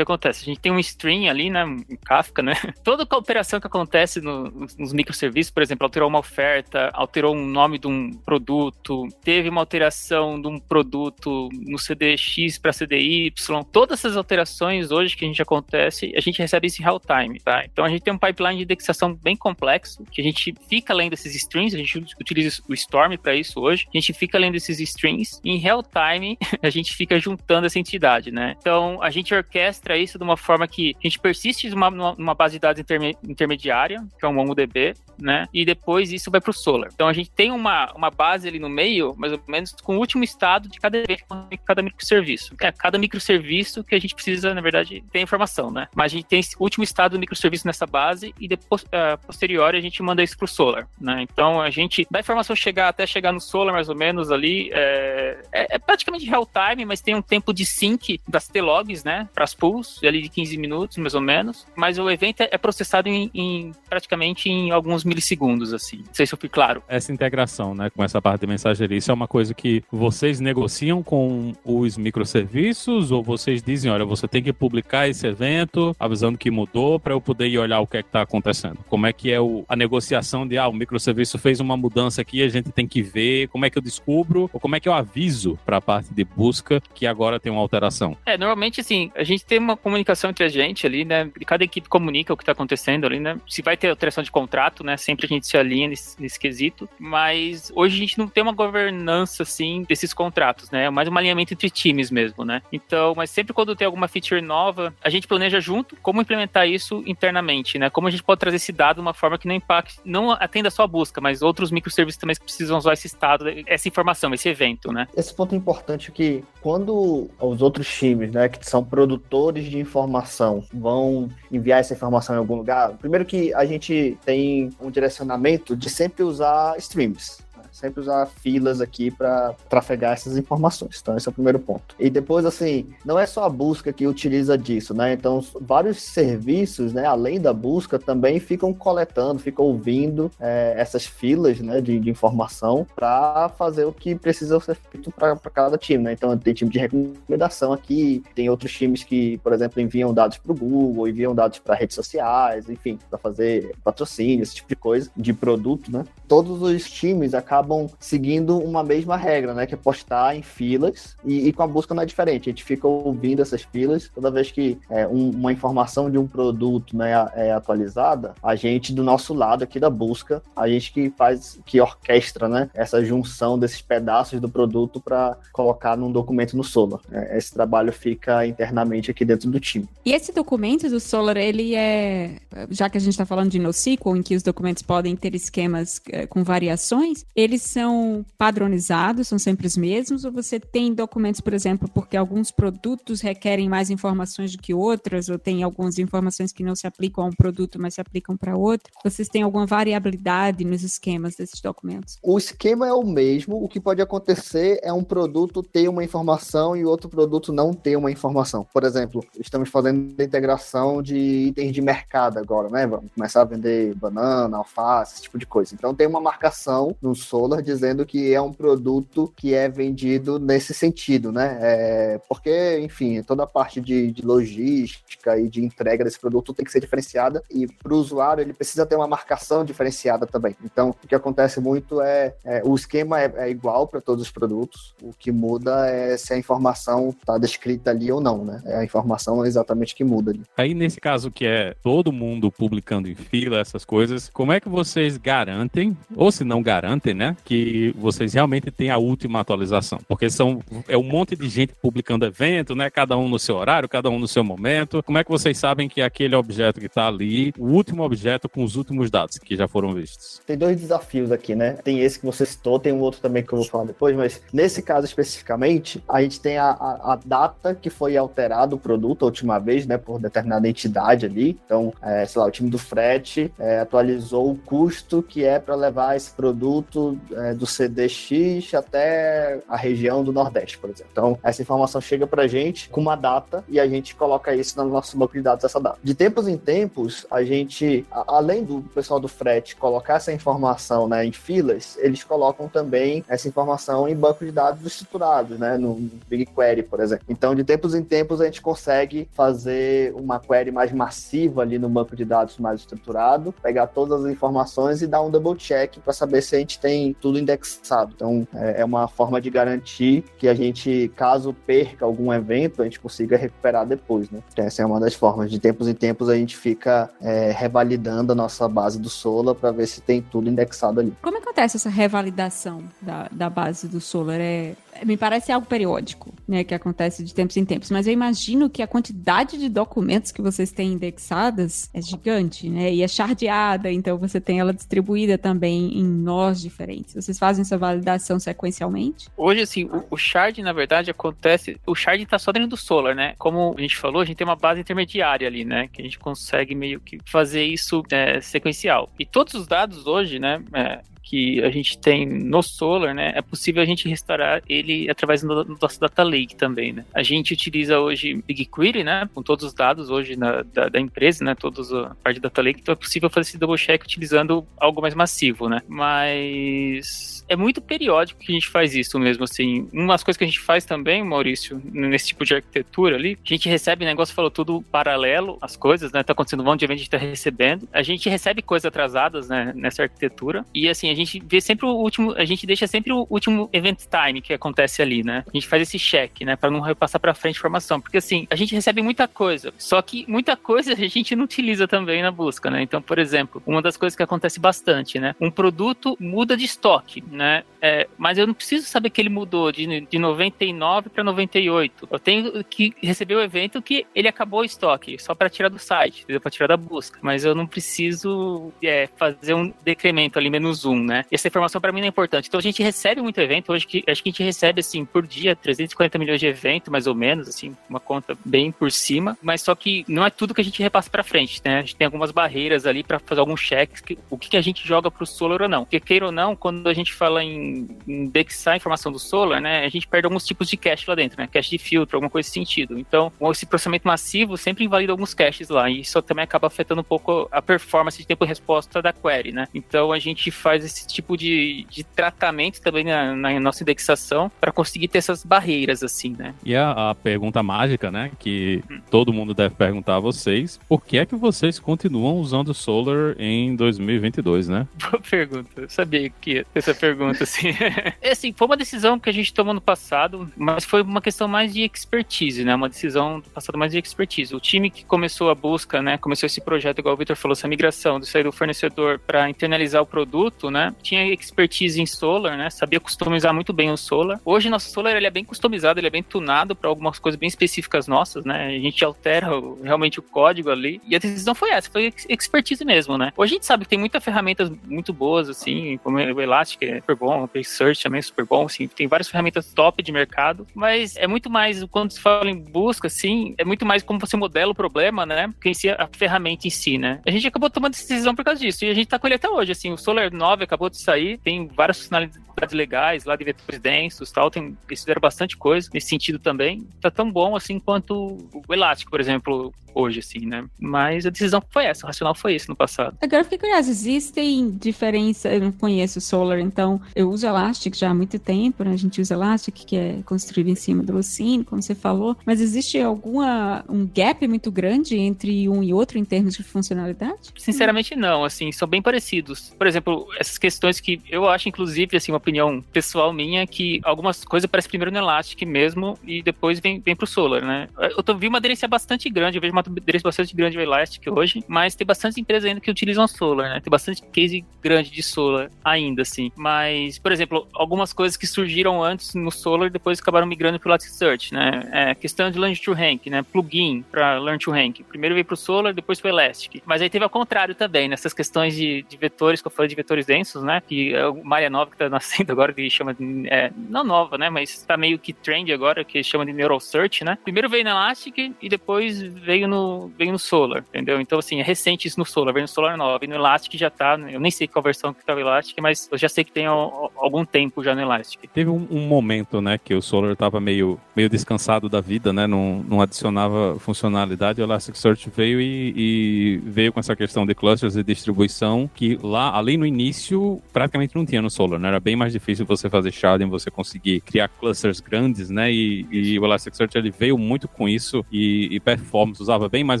[0.00, 0.42] acontece?
[0.42, 2.54] A gente tem um string ali, né, um Kafka, né?
[2.84, 4.44] Toda a operação que acontece no,
[4.78, 9.60] nos microserviços, por exemplo, alterou uma oferta, alterou um nome de um produto, teve uma
[9.60, 13.32] alteração de um produto no, CDX para CDY,
[13.70, 17.38] todas essas alterações hoje que a gente acontece, a gente recebe isso em real time,
[17.38, 17.62] tá?
[17.64, 21.12] Então a gente tem um pipeline de indexação bem complexo, que a gente fica lendo
[21.12, 24.80] esses strings, a gente utiliza o Storm para isso hoje, a gente fica lendo esses
[24.80, 28.56] strings e em real time a gente fica juntando essa entidade, né?
[28.58, 32.54] Então a gente orquestra isso de uma forma que a gente persiste numa, numa base
[32.54, 35.46] de dados interme, intermediária, que é um MongoDB, né?
[35.52, 36.90] E depois isso vai para o Solar.
[36.94, 39.98] Então a gente tem uma, uma base ali no meio, mais ou menos, com o
[39.98, 41.24] último estado de cada evento,
[41.64, 42.54] cada microserviço.
[42.60, 45.88] É cada microserviço que a gente precisa, na verdade, ter informação, né?
[45.94, 49.74] Mas a gente tem esse último estado do microserviço nessa base e depois, uh, posterior,
[49.74, 51.22] a gente manda isso para o Solar, né?
[51.22, 55.38] Então a gente, da informação chegar até chegar no Solar, mais ou menos, ali, é,
[55.52, 59.28] é, é praticamente real time, mas tem um tempo de sync das T-logs, né?
[59.34, 61.66] Para as pools, ali de 15 minutos, mais ou menos.
[61.76, 65.98] Mas o evento é processado em, em praticamente em alguns milissegundos, assim.
[65.98, 66.82] Não sei se eu fui claro.
[66.88, 71.02] Essa integração, né, com essa parte de mensageria, isso é uma coisa que vocês negociam
[71.02, 76.50] com os microserviços ou vocês dizem, olha, você tem que publicar esse evento avisando que
[76.50, 78.78] mudou para eu poder ir olhar o que é está acontecendo?
[78.88, 82.42] Como é que é o, a negociação de, ah, o microserviço fez uma mudança aqui,
[82.42, 84.92] a gente tem que ver, como é que eu descubro ou como é que eu
[84.92, 88.16] aviso para a parte de busca que agora tem uma alteração?
[88.26, 91.88] É, normalmente, assim, a gente tem uma comunicação entre a gente ali, né, cada equipe
[91.88, 95.26] comunica o que está acontecendo ali, né, se vai ter alteração de contrato, né, sempre
[95.26, 99.42] a gente se alinha nesse, nesse quesito, mas hoje a gente não tem uma governança,
[99.42, 100.84] assim, desses contratos, né?
[100.84, 102.62] É mais um alinhamento entre times mesmo, né?
[102.72, 107.02] Então, mas sempre quando tem alguma feature nova, a gente planeja junto como implementar isso
[107.06, 107.90] internamente, né?
[107.90, 110.70] Como a gente pode trazer esse dado de uma forma que não impacte, não atenda
[110.70, 114.48] só a busca, mas outros microserviços também que precisam usar esse estado, essa informação, esse
[114.48, 115.06] evento, né?
[115.14, 120.64] Esse ponto é importante que quando os outros times, né, que são produtores de informação,
[120.72, 125.90] vão enviar essa informação em algum lugar, primeiro que a gente tem um direcionamento de
[125.90, 127.49] sempre usar streams
[127.80, 130.98] sempre usar filas aqui para trafegar essas informações.
[131.00, 131.94] Então, esse é o primeiro ponto.
[131.98, 135.14] E depois, assim, não é só a busca que utiliza disso, né?
[135.14, 141.60] Então, vários serviços, né, além da busca, também ficam coletando, ficam ouvindo é, essas filas
[141.60, 146.12] né, de, de informação para fazer o que precisa ser feito para cada time, né?
[146.12, 150.52] Então, tem time de recomendação aqui, tem outros times que, por exemplo, enviam dados para
[150.52, 155.10] o Google, enviam dados para redes sociais, enfim, para fazer patrocínio, esse tipo de coisa,
[155.16, 156.04] de produto, né?
[156.28, 159.66] Todos os times acabam acabam seguindo uma mesma regra, né?
[159.66, 162.48] Que é postar em filas e, e com a busca não é diferente.
[162.48, 166.26] A gente fica ouvindo essas filas toda vez que é, um, uma informação de um
[166.26, 171.10] produto né, é atualizada, a gente do nosso lado aqui da busca, a gente que
[171.10, 172.70] faz, que orquestra, né?
[172.74, 177.00] Essa junção desses pedaços do produto para colocar num documento no Solar.
[177.12, 179.88] É, esse trabalho fica internamente aqui dentro do time.
[180.04, 182.36] E esse documento do Solar, ele é,
[182.70, 186.00] já que a gente está falando de NoSQL, em que os documentos podem ter esquemas
[186.10, 191.40] é, com variações, eles eles são padronizados, são sempre os mesmos, ou você tem documentos,
[191.40, 196.52] por exemplo, porque alguns produtos requerem mais informações do que outras, ou tem algumas informações
[196.52, 198.90] que não se aplicam a um produto, mas se aplicam para outro?
[199.04, 202.18] Vocês têm alguma variabilidade nos esquemas desses documentos?
[202.22, 206.76] O esquema é o mesmo, o que pode acontecer é um produto ter uma informação
[206.76, 208.66] e outro produto não ter uma informação.
[208.72, 212.86] Por exemplo, estamos fazendo integração de itens de mercado agora, né?
[212.86, 215.74] Vamos começar a vender banana, alface, esse tipo de coisa.
[215.74, 217.14] Então tem uma marcação no
[217.62, 221.58] Dizendo que é um produto que é vendido nesse sentido, né?
[221.60, 226.64] É, porque, enfim, toda a parte de, de, logística e de entrega desse produto tem
[226.64, 230.56] que ser diferenciada e para o usuário ele precisa ter uma marcação diferenciada também.
[230.64, 234.30] Então, o que acontece muito é, é o esquema é, é igual para todos os
[234.30, 238.62] produtos, o que muda é se a informação está descrita ali ou não, né?
[238.64, 240.42] É a informação exatamente que muda ali.
[240.56, 244.68] Aí, nesse caso que é todo mundo publicando em fila essas coisas, como é que
[244.68, 247.29] vocês garantem, ou se não garantem, né?
[247.44, 249.98] Que vocês realmente têm a última atualização.
[250.08, 252.90] Porque são é um monte de gente publicando evento, né?
[252.90, 255.02] Cada um no seu horário, cada um no seu momento.
[255.02, 258.64] Como é que vocês sabem que aquele objeto que está ali, o último objeto com
[258.64, 260.40] os últimos dados que já foram vistos?
[260.46, 261.72] Tem dois desafios aqui, né?
[261.84, 264.40] Tem esse que você citou, tem um outro também que eu vou falar depois, mas
[264.52, 269.22] nesse caso especificamente, a gente tem a, a, a data que foi alterado o produto
[269.22, 269.98] a última vez, né?
[269.98, 271.58] Por determinada entidade ali.
[271.64, 275.74] Então, é, sei lá, o time do frete é, atualizou o custo que é para
[275.74, 281.10] levar esse produto é, do CDX até a região do Nordeste, por exemplo.
[281.12, 284.76] Então, essa informação chega para a gente com uma data e a gente coloca isso
[284.82, 285.98] no nosso banco de dados essa data.
[286.02, 291.24] De tempos em tempos, a gente, além do pessoal do frete colocar essa informação né,
[291.24, 295.94] em filas, eles colocam também essa informação em banco de dados estruturados, né, no
[296.28, 297.24] BigQuery, por exemplo.
[297.28, 301.88] Então, de tempos em tempos, a gente consegue fazer uma query mais massiva ali no
[301.88, 306.12] banco de dados mais estruturado, pegar todas as informações e dar um double check para
[306.12, 308.12] saber se a gente tem tudo indexado.
[308.14, 312.84] Então, é, é uma forma de garantir que a gente, caso perca algum evento, a
[312.84, 314.40] gente consiga recuperar depois, né?
[314.52, 315.50] Então, essa é uma das formas.
[315.50, 319.70] De tempos em tempos, a gente fica é, revalidando a nossa base do Solar para
[319.70, 321.12] ver se tem tudo indexado ali.
[321.22, 324.40] Como acontece essa revalidação da, da base do Solar?
[324.40, 326.64] É, me parece algo periódico, né?
[326.64, 327.90] Que acontece de tempos em tempos.
[327.90, 332.92] Mas eu imagino que a quantidade de documentos que vocês têm indexadas é gigante, né?
[332.92, 336.99] E é chardeada, então você tem ela distribuída também em nós diferentes.
[337.08, 339.28] Vocês fazem essa validação sequencialmente?
[339.36, 341.80] Hoje, assim, o, o shard, na verdade, acontece.
[341.86, 343.34] O shard está só dentro do Solar, né?
[343.38, 345.88] Como a gente falou, a gente tem uma base intermediária ali, né?
[345.92, 349.10] Que a gente consegue meio que fazer isso é, sequencial.
[349.18, 350.62] E todos os dados hoje, né?
[350.72, 355.42] É, que a gente tem no Solar, né, é possível a gente restaurar ele através
[355.42, 357.04] do, nosso Data Lake também, né.
[357.14, 361.44] A gente utiliza hoje BigQuery, né, com todos os dados hoje na, da, da, empresa,
[361.44, 364.66] né, todos a parte do Data Lake, então é possível fazer esse double check utilizando
[364.76, 365.80] algo mais massivo, né.
[365.86, 369.88] Mas é muito periódico que a gente faz isso mesmo, assim.
[369.92, 373.68] Umas coisas que a gente faz também, Maurício, nesse tipo de arquitetura ali, a gente
[373.68, 376.98] recebe negócio, falou tudo paralelo, as coisas, né, tá acontecendo um monte de evento, a
[376.98, 377.88] gente tá recebendo.
[377.92, 381.90] A gente recebe coisas atrasadas, né, nessa arquitetura, e assim, a gente vê sempre o
[381.90, 385.44] último, a gente deixa sempre o último event time que acontece ali, né?
[385.46, 388.56] A gente faz esse check, né, para não repassar para frente informação, porque assim, a
[388.56, 392.70] gente recebe muita coisa, só que muita coisa a gente não utiliza também na busca,
[392.70, 392.82] né?
[392.82, 395.34] Então, por exemplo, uma das coisas que acontece bastante, né?
[395.40, 397.64] Um produto muda de estoque, né?
[397.82, 402.08] É, mas eu não preciso saber que ele mudou de, de 99 para 98.
[402.10, 405.78] Eu tenho que receber o evento que ele acabou o estoque, só para tirar do
[405.78, 407.18] site, para tirar da busca.
[407.22, 411.24] Mas eu não preciso é, fazer um decremento ali, menos um, né?
[411.30, 412.48] Essa informação para mim não é importante.
[412.48, 415.26] Então a gente recebe muito evento, hoje que acho que a gente recebe assim por
[415.26, 419.62] dia 340 milhões de eventos, mais ou menos, assim, uma conta bem por cima, mas
[419.62, 421.78] só que não é tudo que a gente repassa para frente, né?
[421.78, 424.62] A gente tem algumas barreiras ali para fazer alguns cheques, que, o que, que a
[424.62, 425.84] gente joga pro Solar ou não.
[425.84, 429.84] Porque queira ou não, quando a gente fala em indexar a informação do Solar, né,
[429.84, 431.48] a gente perde alguns tipos de cache lá dentro, né?
[431.50, 432.98] Cache de filtro, alguma coisa nesse sentido.
[432.98, 437.04] Então, esse processamento massivo sempre invalida alguns caches lá, e isso também acaba afetando um
[437.04, 439.66] pouco a performance de tempo-resposta da query, né?
[439.74, 444.72] Então, a gente faz esse tipo de, de tratamento também na, na nossa indexação para
[444.72, 446.54] conseguir ter essas barreiras, assim, né?
[446.64, 449.00] E a, a pergunta mágica, né, que hum.
[449.10, 453.74] todo mundo deve perguntar a vocês, por que é que vocês continuam usando Solar em
[453.74, 454.86] 2022, né?
[455.10, 455.82] Boa pergunta.
[455.82, 457.68] Eu sabia que ia ter essa pergunta, assim.
[458.20, 461.48] é assim, foi uma decisão que a gente tomou no passado, mas foi uma questão
[461.48, 462.74] mais de expertise, né?
[462.74, 464.54] Uma decisão do passado mais de expertise.
[464.54, 466.18] O time que começou a busca, né?
[466.18, 470.02] Começou esse projeto, igual o Victor falou, essa migração de sair do fornecedor para internalizar
[470.02, 470.79] o produto, né?
[471.02, 472.70] Tinha expertise em Solar, né?
[472.70, 474.40] Sabia customizar muito bem o Solar.
[474.44, 477.48] Hoje nosso Solar ele é bem customizado, ele é bem tunado para algumas coisas bem
[477.48, 478.66] específicas nossas, né?
[478.66, 481.00] A gente altera o, realmente o código ali.
[481.06, 483.32] E a decisão foi essa, foi expertise mesmo, né?
[483.36, 487.00] Hoje a gente sabe que tem muitas ferramentas muito boas, assim, como o Elastic é
[487.00, 490.66] super bom, o Search também é super bom, assim, tem várias ferramentas top de mercado,
[490.74, 494.36] mas é muito mais, quando se fala em busca, assim, é muito mais como você
[494.36, 497.20] modela o problema, né, que em si a ferramenta em si, né.
[497.26, 499.34] A gente acabou tomando essa decisão por causa disso, e a gente tá com ele
[499.34, 503.44] até hoje, assim, o Solar 9 acabou de sair, tem várias funcionalidades legais lá de
[503.44, 507.80] vetores densos tal, tem, eles fizeram bastante coisa nesse sentido também, tá tão bom, assim,
[507.80, 510.64] quanto o Elastic, por exemplo, hoje, assim, né?
[510.78, 513.16] Mas a decisão foi essa, o racional foi esse no passado.
[513.20, 517.94] Agora eu fiquei curiosa, existem diferenças, eu não conheço o Solar, então eu uso Elastic
[517.94, 518.92] já há muito tempo, né?
[518.92, 522.60] A gente usa Elastic, que é construído em cima do Lucene, como você falou, mas
[522.60, 527.50] existe alguma, um gap muito grande entre um e outro em termos de funcionalidade?
[527.56, 529.74] Sinceramente não, assim, são bem parecidos.
[529.76, 534.44] Por exemplo, essas questões que eu acho, inclusive, assim, uma opinião pessoal minha, que algumas
[534.44, 537.88] coisas parecem primeiro no Elastic mesmo e depois vem, vem pro Solar, né?
[537.98, 541.26] Eu tô, vi uma aderência bastante grande, eu vejo uma aderência bastante grande ao Elastic
[541.28, 543.80] hoje, mas tem bastante empresas ainda que utilizam Solar, né?
[543.80, 546.50] Tem bastante case grande de Solar ainda, assim.
[546.56, 550.90] Mas, por exemplo, algumas coisas que surgiram antes no Solar depois acabaram migrando para o
[550.90, 551.88] Elasticsearch, né?
[551.92, 553.42] É, questão de Learn to Rank, né?
[553.42, 555.02] Plugin para Learn to Rank.
[555.08, 556.82] Primeiro veio para o Solar, depois para Elastic.
[556.84, 559.94] Mas aí teve ao contrário também, nessas questões de, de vetores, que eu falei de
[559.94, 560.82] vetores densos, né?
[560.86, 564.36] Que é uma área nova que está nascendo agora, que chama de, é, não nova,
[564.36, 564.50] né?
[564.50, 567.38] Mas está meio que trend agora, que chama de Neural Search, né?
[567.42, 571.20] Primeiro veio no Elastic e depois veio no, veio no Solar, entendeu?
[571.20, 573.24] Então, assim, é recente isso no Solar, veio no Solar 9.
[573.24, 576.08] E no Elastic já tá, eu nem sei qual versão que tá o Elastic, mas
[576.10, 578.50] eu já sei que tem algum tempo já no Elastic.
[578.52, 582.46] Teve um, um, momento, né, que o Solar tava meio, meio descansado da vida, né,
[582.46, 587.96] não, não adicionava funcionalidade, o Elasticsearch veio e, e, veio com essa questão de clusters
[587.96, 592.16] e distribuição, que lá, ali no início, praticamente não tinha no Solar, né, era bem
[592.16, 596.96] mais difícil você fazer sharding, você conseguir criar clusters grandes, né, e, e o Elasticsearch
[596.96, 600.00] ele veio muito com isso e, e performance, usava usava bem mais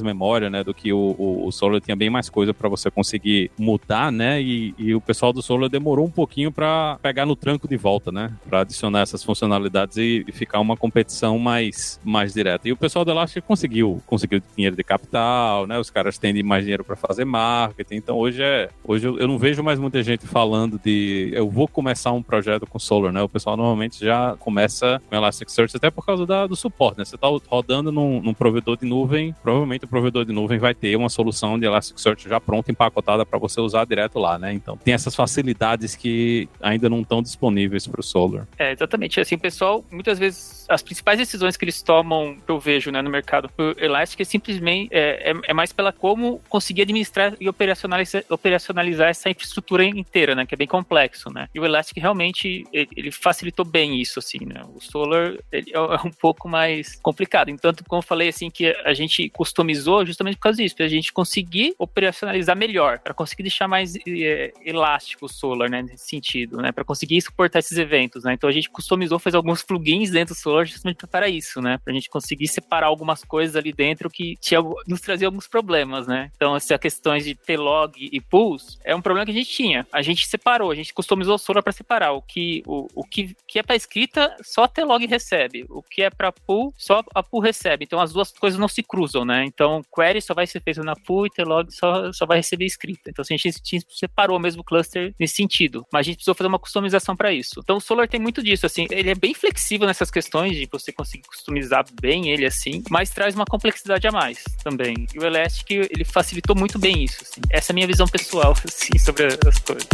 [0.00, 3.50] memória, né, do que o, o, o Solar tinha bem mais coisa para você conseguir
[3.58, 7.68] mudar, né, e, e, o pessoal do Solar demorou um pouquinho para pegar no tranco
[7.68, 12.68] de volta, né, para adicionar essas funcionalidades e, e, ficar uma competição mais, mais direta.
[12.68, 16.62] E o pessoal do Elastic conseguiu, conseguiu dinheiro de capital, né, os caras têm mais
[16.62, 20.26] dinheiro para fazer marketing, então hoje é, hoje eu, eu não vejo mais muita gente
[20.26, 25.02] falando de eu vou começar um projeto com Solar, né, o pessoal normalmente já começa
[25.08, 28.76] com Elasticsearch até por causa da, do suporte, né, você tá rodando num, num provedor
[28.76, 32.70] de nuvem, provavelmente o provedor de nuvem vai ter uma solução de Elasticsearch já pronta,
[32.70, 34.52] empacotada para você usar direto lá, né?
[34.52, 38.46] Então tem essas facilidades que ainda não estão disponíveis para o Solar.
[38.56, 39.20] É, exatamente.
[39.20, 43.02] Assim, o pessoal, muitas vezes, as principais decisões que eles tomam, que eu vejo né,
[43.02, 47.48] no mercado, o Elastic é simplesmente é, é, é, mais pela como conseguir administrar e
[47.48, 50.46] operacionalizar, operacionalizar essa infraestrutura inteira, né?
[50.46, 51.48] Que é bem complexo, né?
[51.52, 54.62] E o Elastic realmente ele, ele facilitou bem isso, assim, né?
[54.74, 57.50] O Solar ele é, é um pouco mais complicado.
[57.50, 60.88] Entanto, como eu falei, assim, que a gente customizou justamente por causa disso, para a
[60.88, 66.58] gente conseguir operacionalizar melhor, para conseguir deixar mais é, elástico o Solar, né, nesse sentido,
[66.58, 68.34] né, para conseguir suportar esses eventos, né.
[68.34, 71.92] Então a gente customizou, fez alguns plugins dentro do Solar justamente para isso, né, para
[71.92, 76.30] a gente conseguir separar algumas coisas ali dentro que tinha, nos trazia alguns problemas, né.
[76.34, 79.86] Então essa questões de ter log e pools é um problema que a gente tinha.
[79.92, 83.36] A gente separou, a gente customizou o Solar para separar o que o, o que,
[83.46, 87.22] que é para escrita só a log recebe, o que é para pool só a
[87.22, 87.84] pool recebe.
[87.84, 89.44] Então as duas coisas não se cruzam, né?
[89.44, 93.10] Então query só vai ser feito na pool e tlog só, só vai receber escrita.
[93.10, 96.16] Então assim, a gente, a gente separou mesmo o cluster nesse sentido, mas a gente
[96.16, 97.60] precisou fazer uma customização para isso.
[97.62, 100.92] Então o Solar tem muito disso, assim, ele é bem flexível nessas questões de você
[100.92, 105.06] conseguir customizar bem ele assim, mas traz uma complexidade a mais também.
[105.14, 107.22] E o Elastic ele facilitou muito bem isso.
[107.22, 107.40] Assim.
[107.50, 109.88] Essa é a minha visão pessoal assim, sobre as coisas.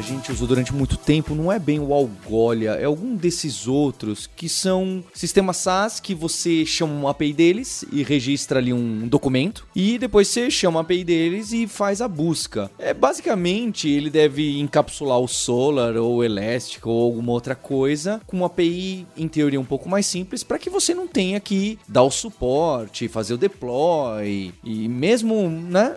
[0.00, 4.48] Gente usou durante muito tempo não é bem o Algolia, é algum desses outros que
[4.48, 9.98] são sistemas SaaS que você chama uma API deles e registra ali um documento e
[9.98, 12.70] depois você chama a API deles e faz a busca.
[12.78, 18.38] É basicamente ele deve encapsular o Solar ou o Elastic ou alguma outra coisa com
[18.38, 22.02] uma API em teoria um pouco mais simples para que você não tenha que dar
[22.02, 25.94] o suporte, fazer o deploy e mesmo, né,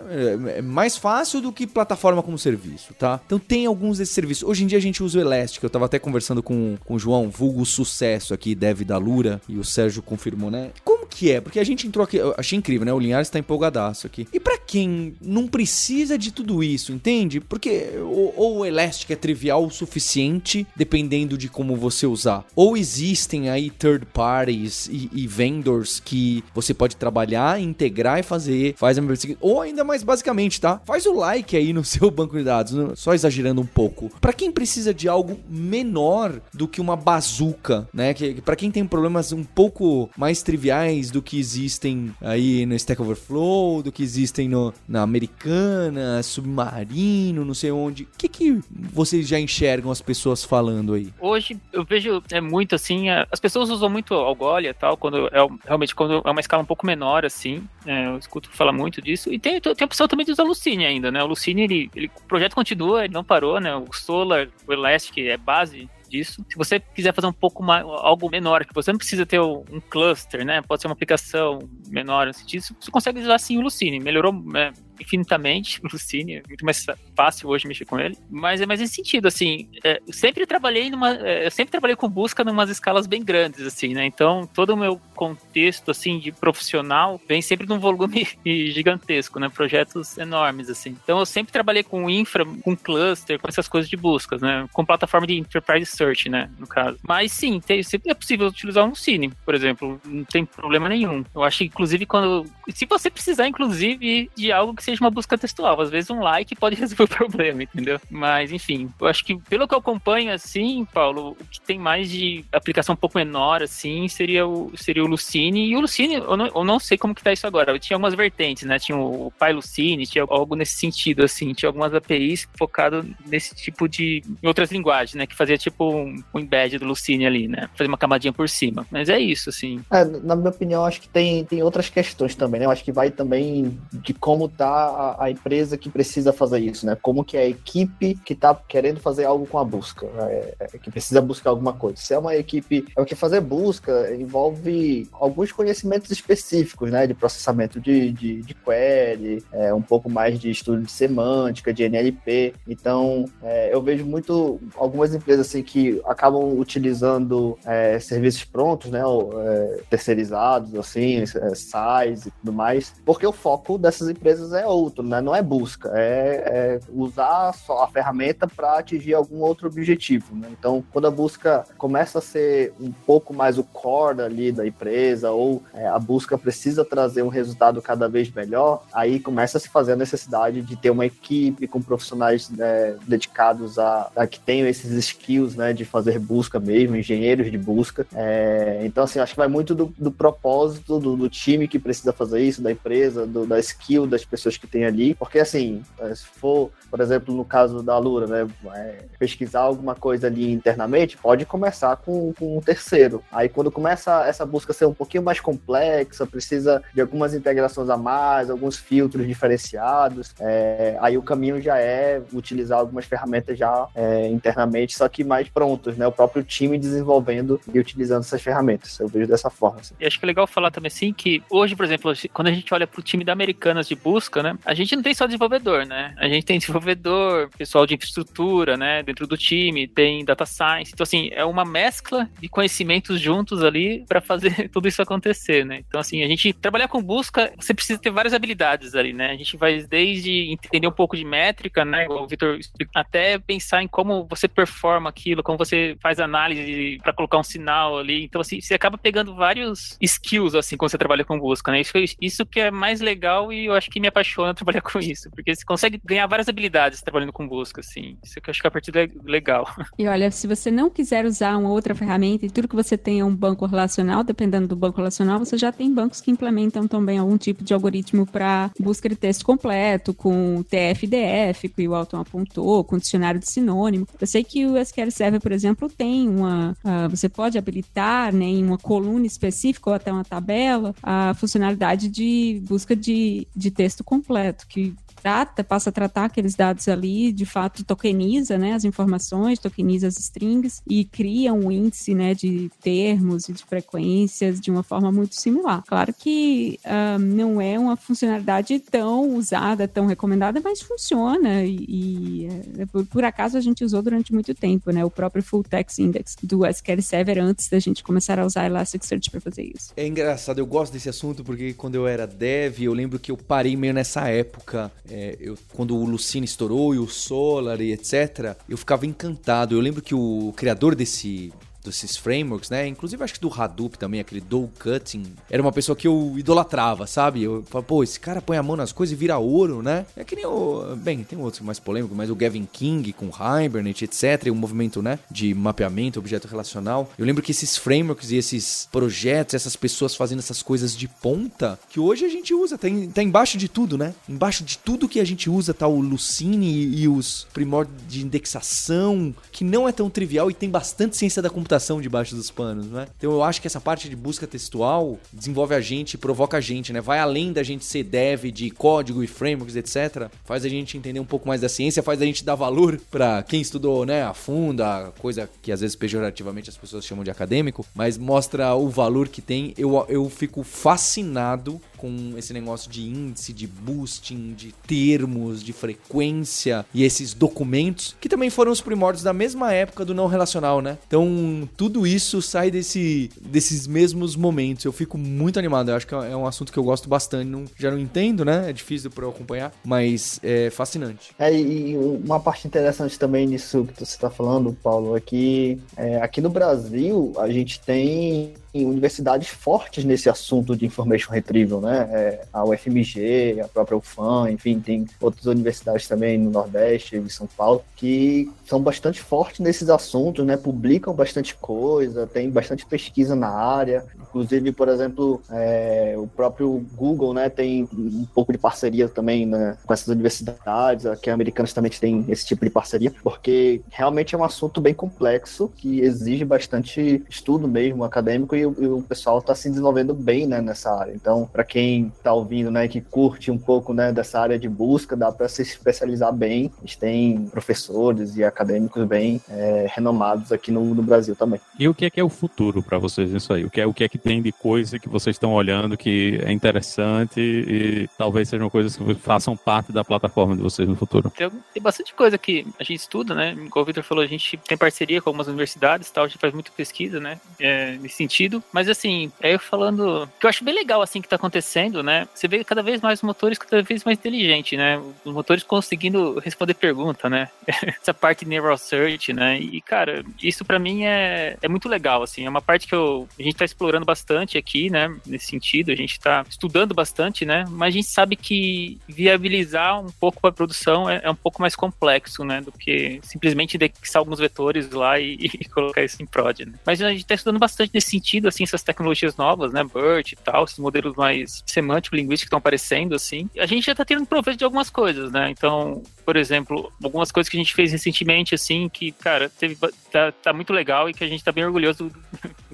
[0.56, 3.20] é mais fácil do que plataforma como serviço, tá?
[3.26, 4.42] Então tem alguns desses serviços.
[4.42, 5.62] Hoje em dia a gente usa o Elastic.
[5.62, 9.58] Eu tava até conversando com, com o João, vulgo sucesso aqui, dev da Lura, e
[9.58, 10.70] o Sérgio confirmou, né?
[10.84, 11.40] Como que é?
[11.40, 12.92] Porque a gente entrou aqui, eu achei incrível, né?
[12.92, 14.26] O Linhares tá empolgadaço aqui.
[14.32, 17.40] E para quem não precisa de tudo isso, entende?
[17.40, 22.44] Porque ou, ou o Elastic é trivial o suficiente, dependendo de como você usar.
[22.54, 28.74] Ou existem aí third parties e, e vendors que você pode trabalhar, integrar e fazer,
[28.76, 29.02] faz a
[29.40, 30.80] ou ainda mais basicamente, tá?
[30.84, 34.10] Faz o like aí no seu banco de dados, só exagerando um pouco.
[34.20, 38.14] Para quem precisa de algo menor do que uma bazuca, né?
[38.14, 43.00] Que para quem tem problemas um pouco mais triviais do que existem aí no Stack
[43.00, 48.04] Overflow, do que existem no, na Americana, Submarino, não sei onde.
[48.04, 51.12] O que que vocês já enxergam as pessoas falando aí?
[51.20, 55.46] Hoje eu vejo é muito assim, é, as pessoas usam muito Algolia tal, quando é
[55.64, 57.62] realmente quando é uma escala um pouco menor assim.
[57.86, 59.32] É, eu escuto falar muito disso.
[59.32, 61.22] E tem, tem a opção também de usar Lucine ainda, né?
[61.22, 63.74] O Lucine, ele, ele, o projeto continua, ele não parou, né?
[63.74, 66.44] O Solar, o Elastic é base disso.
[66.48, 69.80] Se você quiser fazer um pouco mais, algo menor, que você não precisa ter um
[69.88, 70.60] cluster, né?
[70.62, 74.00] Pode ser uma aplicação menor nesse sentido, você consegue usar sim o Lucine.
[74.00, 76.84] Melhorou é, infinitamente Lucine, é muito mais
[77.16, 78.16] fácil hoje mexer com ele.
[78.30, 81.14] Mas é mais nesse sentido, assim, é, eu sempre trabalhei numa.
[81.14, 84.04] É, eu sempre trabalhei com busca em umas escalas bem grandes, assim, né?
[84.04, 89.48] Então, todo o meu contexto, assim, de profissional vem sempre num volume gigantesco, né?
[89.48, 90.96] Projetos enormes, assim.
[91.02, 94.66] Então, eu sempre trabalhei com infra, com cluster, com essas coisas de buscas, né?
[94.72, 96.50] Com plataforma de enterprise search, né?
[96.58, 96.98] No caso.
[97.06, 100.00] Mas sim, tem, é possível utilizar um Cine, por exemplo.
[100.04, 101.24] Não tem problema nenhum.
[101.34, 102.44] Eu acho que, inclusive, quando.
[102.74, 105.80] Se você precisar, inclusive, de algo que seja uma busca textual.
[105.80, 108.00] Às vezes um like pode resolver o problema, entendeu?
[108.10, 112.10] Mas, enfim, eu acho que pelo que eu acompanho, assim, Paulo, o que tem mais
[112.10, 115.68] de aplicação um pouco menor, assim, seria o, seria o Lucine.
[115.68, 117.72] E o Lucine, eu não, eu não sei como que tá isso agora.
[117.72, 118.78] Eu tinha algumas vertentes, né?
[118.78, 121.52] Tinha o PyLucine, tinha algo nesse sentido, assim.
[121.52, 124.22] Tinha algumas APIs focado nesse tipo de...
[124.42, 125.26] em outras linguagens, né?
[125.26, 127.68] Que fazia tipo um, um embed do Lucine ali, né?
[127.74, 128.86] Fazer uma camadinha por cima.
[128.90, 129.80] Mas é isso, assim.
[129.90, 132.66] É, na minha opinião, acho que tem, tem outras questões também, né?
[132.66, 136.86] Eu acho que vai também de como tá a, a, empresa que precisa fazer isso,
[136.86, 136.96] né?
[137.00, 140.78] Como que é a equipe que está querendo fazer algo com a busca, é, é,
[140.78, 141.96] que precisa buscar alguma coisa.
[141.98, 147.06] Se é uma equipe, é o que fazer busca envolve alguns conhecimentos específicos, né?
[147.06, 151.84] De processamento de, de, de query, é, um pouco mais de estudo de semântica, de
[151.84, 152.54] NLP.
[152.68, 159.04] Então, é, eu vejo muito algumas empresas assim que acabam utilizando é, serviços prontos, né?
[159.04, 165.02] Ou, é, terceirizados, assim, SaaS e tudo mais, porque o foco dessas empresas é outro,
[165.02, 165.20] né?
[165.20, 166.00] Não é busca, é,
[166.46, 170.48] é usar só a ferramenta para atingir algum outro objetivo, né?
[170.50, 175.30] Então, quando a busca começa a ser um pouco mais o core ali da empresa,
[175.30, 179.68] ou é, a busca precisa trazer um resultado cada vez melhor, aí começa a se
[179.68, 184.68] fazer a necessidade de ter uma equipe com profissionais né, dedicados a, a, que tenham
[184.68, 188.06] esses skills, né, de fazer busca mesmo, engenheiros de busca.
[188.14, 192.12] É, então, assim, acho que vai muito do, do propósito do, do, time que precisa
[192.12, 196.14] fazer isso, da empresa, do, da skill das pessoas que tem ali, porque assim, é,
[196.14, 201.16] se for, por exemplo, no caso da Lura, né, é, pesquisar alguma coisa ali internamente,
[201.16, 203.22] pode começar com, com um terceiro.
[203.30, 207.88] Aí quando começa essa busca a ser um pouquinho mais complexa, precisa de algumas integrações
[207.88, 213.86] a mais, alguns filtros diferenciados, é, aí o caminho já é utilizar algumas ferramentas já
[213.94, 216.06] é, internamente, só que mais prontos, né?
[216.06, 218.98] O próprio time desenvolvendo e utilizando essas ferramentas.
[218.98, 219.80] Eu vejo dessa forma.
[219.80, 219.94] Assim.
[220.00, 222.72] E acho que é legal falar também assim que hoje, por exemplo, quando a gente
[222.72, 224.58] olha para o time da Americanas de busca, né?
[224.64, 226.14] A gente não tem só desenvolvedor, né?
[226.18, 229.02] A gente tem desenvolvedor, pessoal de infraestrutura, né?
[229.02, 230.92] Dentro do time, tem data science.
[230.92, 235.82] Então, assim, é uma mescla de conhecimentos juntos ali para fazer tudo isso acontecer, né?
[235.86, 239.30] Então, assim, a gente trabalhar com busca, você precisa ter várias habilidades ali, né?
[239.30, 242.06] A gente vai desde entender um pouco de métrica, né?
[242.08, 242.58] O Victor
[242.94, 247.98] até pensar em como você performa aquilo, como você faz análise para colocar um sinal
[247.98, 248.24] ali.
[248.24, 251.80] Então, assim, você acaba pegando vários skills, assim, quando você trabalha com busca, né?
[251.80, 255.30] Isso, isso que é mais legal e eu acho que me apaixona trabalhar com isso,
[255.30, 258.16] porque você consegue ganhar várias habilidades trabalhando com busca, assim.
[258.22, 259.66] Isso que eu acho que a partida é legal.
[259.98, 263.20] E olha, se você não quiser usar uma outra ferramenta e tudo que você tem
[263.20, 267.18] é um banco relacional, dependendo do banco relacional, você já tem bancos que implementam também
[267.18, 272.82] algum tipo de algoritmo para busca de texto completo, com TF-DF, que o Alton apontou,
[272.84, 274.06] com dicionário de sinônimo.
[274.18, 276.74] Eu sei que o SQL Server, por exemplo, tem uma.
[276.82, 282.08] Uh, você pode habilitar né, em uma coluna específica ou até uma tabela a funcionalidade
[282.08, 284.19] de busca de, de texto completo,
[284.66, 290.08] que trata, passa a tratar aqueles dados ali, de fato tokeniza, né, as informações, tokeniza
[290.08, 295.12] as strings e cria um índice, né, de termos e de frequências de uma forma
[295.12, 295.82] muito similar.
[295.86, 302.48] Claro que um, não é uma funcionalidade tão usada, tão recomendada, mas funciona e, e
[302.78, 305.98] é, por, por, acaso a gente usou durante muito tempo, né, o próprio Full Text
[305.98, 309.92] Index do SQL Server antes da gente começar a usar Elasticsearch para fazer isso.
[309.96, 313.36] É engraçado, eu gosto desse assunto porque quando eu era dev, eu lembro que eu
[313.36, 318.56] parei meio nessa época é, eu, quando o Lucine estourou e o Solar e etc.,
[318.68, 319.74] eu ficava encantado.
[319.74, 321.52] Eu lembro que o criador desse
[321.84, 322.86] desses frameworks, né?
[322.86, 327.06] Inclusive acho que do Hadoop também, aquele Doug Cutting, era uma pessoa que eu idolatrava,
[327.06, 327.42] sabe?
[327.42, 330.06] Eu falava, pô, esse cara põe a mão nas coisas e vira ouro, né?
[330.16, 330.96] É que nem o.
[330.96, 334.46] Bem, tem outros mais polêmicos, mas o Gavin King com Hibernate, etc.
[334.46, 335.18] E o movimento, né?
[335.30, 337.10] De mapeamento, objeto relacional.
[337.18, 341.78] Eu lembro que esses frameworks e esses projetos, essas pessoas fazendo essas coisas de ponta,
[341.88, 344.14] que hoje a gente usa, tá, em, tá embaixo de tudo, né?
[344.28, 348.24] Embaixo de tudo que a gente usa tá o Lucene e, e os primórdios de
[348.24, 352.50] indexação, que não é tão trivial e tem bastante ciência da computação computação debaixo dos
[352.50, 353.06] panos, né?
[353.16, 356.92] Então eu acho que essa parte de busca textual desenvolve a gente, provoca a gente,
[356.92, 357.00] né?
[357.00, 360.28] Vai além da gente ser dev de código e frameworks, etc.
[360.44, 363.42] Faz a gente entender um pouco mais da ciência, faz a gente dar valor para
[363.44, 367.30] quem estudou, né, a fundo, a coisa que às vezes pejorativamente as pessoas chamam de
[367.30, 369.72] acadêmico, mas mostra o valor que tem.
[369.78, 376.86] Eu, eu fico fascinado com esse negócio de índice, de boosting, de termos, de frequência
[376.94, 380.96] e esses documentos, que também foram os primórdios da mesma época do não relacional, né?
[381.06, 384.86] Então, tudo isso sai desse, desses mesmos momentos.
[384.86, 385.90] Eu fico muito animado.
[385.90, 387.46] Eu acho que é um assunto que eu gosto bastante.
[387.46, 388.70] Não, já não entendo, né?
[388.70, 391.34] É difícil para eu acompanhar, mas é fascinante.
[391.38, 396.16] É, e uma parte interessante também nisso que você está falando, Paulo, é que é,
[396.22, 402.08] aqui no Brasil a gente tem universidades fortes nesse assunto de information retrieval, né?
[402.10, 407.46] É, a UFMG, a própria UFAM, enfim, tem outras universidades também no Nordeste, em São
[407.46, 410.56] Paulo, que são bastante fortes nesses assuntos, né?
[410.56, 414.04] Publicam bastante coisa, tem bastante pesquisa na área.
[414.20, 419.76] Inclusive, por exemplo, é, o próprio Google, né, tem um pouco de parceria também né,
[419.84, 421.06] com essas universidades.
[421.06, 425.68] Aqui americanos também têm esse tipo de parceria, porque realmente é um assunto bem complexo
[425.76, 430.46] que exige bastante estudo mesmo acadêmico e o, e o pessoal está se desenvolvendo bem
[430.46, 431.12] né, nessa área.
[431.12, 435.16] Então, para quem está ouvindo, né, que curte um pouco né, dessa área de busca,
[435.16, 436.70] dá para se especializar bem.
[436.78, 441.60] A gente tem professores e acadêmicos bem é, renomados aqui no, no, Brasil também.
[441.78, 443.64] E o que é que é o futuro para vocês nisso aí?
[443.64, 446.40] O que é o que é que tem de coisa que vocês estão olhando que
[446.44, 451.30] é interessante e talvez sejam coisas que façam parte da plataforma de vocês no futuro?
[451.30, 453.56] Tem, tem bastante coisa que a gente estuda, né?
[453.70, 456.52] Como o Victor falou, a gente tem parceria com algumas universidades, tal, a gente faz
[456.52, 457.40] muita pesquisa, né?
[457.58, 458.49] É, nesse sentido.
[458.72, 462.26] Mas assim, é eu falando que eu acho bem legal assim que está acontecendo, né?
[462.34, 465.00] Você vê cada vez mais motores cada vez mais inteligentes, né?
[465.24, 467.48] Os motores conseguindo responder pergunta, né?
[468.00, 469.58] Essa parte de neural search, né?
[469.58, 472.46] E cara, isso para mim é, é muito legal, assim.
[472.46, 475.14] É uma parte que eu, a gente está explorando bastante aqui, né?
[475.26, 477.64] Nesse sentido, a gente está estudando bastante, né?
[477.68, 481.74] Mas a gente sabe que viabilizar um pouco a produção é, é, um pouco mais
[481.74, 482.60] complexo, né?
[482.60, 486.74] Do que simplesmente indexar alguns vetores lá e, e colocar isso em prod, né?
[486.84, 489.82] Mas a gente está estudando bastante nesse sentido, assim, essas tecnologias novas, né?
[489.84, 493.48] BERT e tal, esses modelos mais semântico-linguísticos que estão aparecendo, assim.
[493.58, 495.50] A gente já está tendo proveito de algumas coisas, né?
[495.50, 499.76] Então, por exemplo, algumas coisas que a gente fez recentemente, assim, que, cara, teve,
[500.10, 502.10] tá, tá muito legal e que a gente tá bem orgulhoso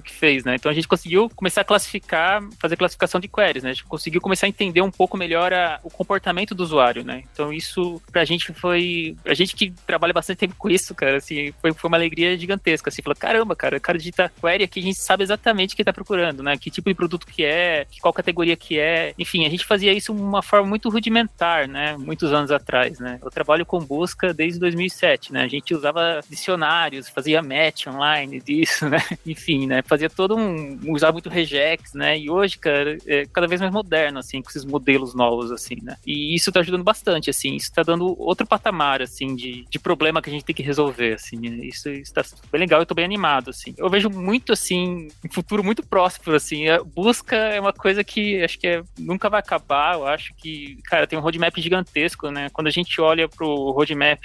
[0.07, 0.55] que fez, né?
[0.55, 3.71] Então a gente conseguiu começar a classificar, fazer classificação de queries, né?
[3.71, 7.23] A gente conseguiu começar a entender um pouco melhor a, o comportamento do usuário, né?
[7.31, 9.15] Então isso pra gente foi.
[9.25, 12.89] A gente que trabalha bastante tempo com isso, cara, assim, foi, foi uma alegria gigantesca,
[12.89, 15.83] assim, falou, caramba, cara, o cara digita query aqui, a gente sabe exatamente o que
[15.83, 16.57] tá procurando, né?
[16.57, 19.13] Que tipo de produto que é, qual categoria que é.
[19.17, 21.97] Enfim, a gente fazia isso de uma forma muito rudimentar, né?
[21.97, 23.19] Muitos anos atrás, né?
[23.21, 25.43] Eu trabalho com busca desde 2007, né?
[25.43, 29.01] A gente usava dicionários, fazia match online disso, né?
[29.25, 29.81] Enfim, né?
[29.81, 30.79] Fazia todo um...
[30.91, 32.17] usava muito regex, né?
[32.17, 35.97] E hoje, cara, é cada vez mais moderno, assim, com esses modelos novos, assim, né?
[36.05, 37.55] E isso tá ajudando bastante, assim.
[37.55, 41.13] Isso tá dando outro patamar, assim, de, de problema que a gente tem que resolver,
[41.13, 41.37] assim.
[41.37, 41.65] Né?
[41.65, 43.73] Isso está bem legal, eu tô bem animado, assim.
[43.77, 46.67] Eu vejo muito, assim, um futuro muito próximo, assim.
[46.67, 49.95] A busca é uma coisa que acho que é, nunca vai acabar.
[49.95, 52.49] Eu acho que, cara, tem um roadmap gigantesco, né?
[52.51, 54.21] Quando a gente olha pro roadmap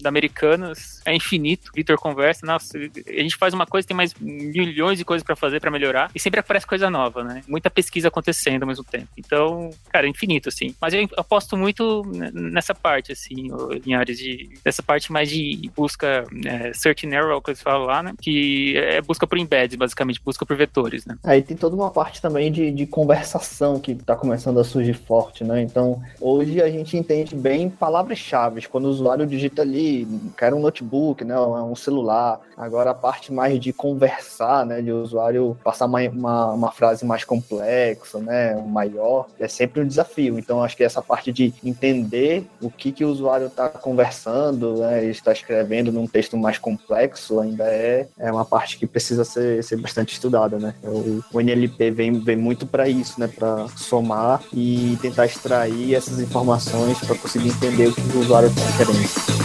[0.00, 1.70] da Americanas, é infinito.
[1.74, 5.60] Vitor conversa, nossa, a gente faz uma coisa, tem mais milhões de coisas para fazer,
[5.60, 7.42] para melhorar, e sempre aparece coisa nova, né?
[7.48, 9.08] Muita pesquisa acontecendo ao mesmo tempo.
[9.16, 10.74] Então, cara, é infinito, assim.
[10.80, 12.02] Mas eu aposto muito
[12.32, 13.48] nessa parte, assim,
[13.86, 14.50] em áreas de.
[14.64, 18.14] Nessa parte mais de busca, é, search narrow, que eles falam lá, né?
[18.20, 21.16] Que é busca por embeds, basicamente, busca por vetores, né?
[21.22, 25.44] Aí tem toda uma parte também de, de conversação que tá começando a surgir forte,
[25.44, 25.62] né?
[25.62, 28.66] Então, hoje a gente entende bem palavras-chave.
[28.68, 30.06] Quando o usuário digita ali,
[30.36, 31.38] quer um notebook, né?
[31.38, 32.40] Um celular.
[32.56, 34.80] Agora a parte mais de conversar, né?
[34.80, 38.54] De usuário passar uma, uma, uma frase mais complexa, né?
[38.66, 40.38] Maior, é sempre um desafio.
[40.38, 45.04] Então, acho que essa parte de entender o que, que o usuário está conversando, né?
[45.04, 49.76] Está escrevendo num texto mais complexo ainda é, é uma parte que precisa ser, ser
[49.76, 50.74] bastante estudada, né?
[50.82, 53.28] O, o NLP vem, vem muito para isso, né?
[53.28, 58.76] Para somar e tentar extrair essas informações para conseguir entender o que o usuário está
[58.76, 59.43] querendo.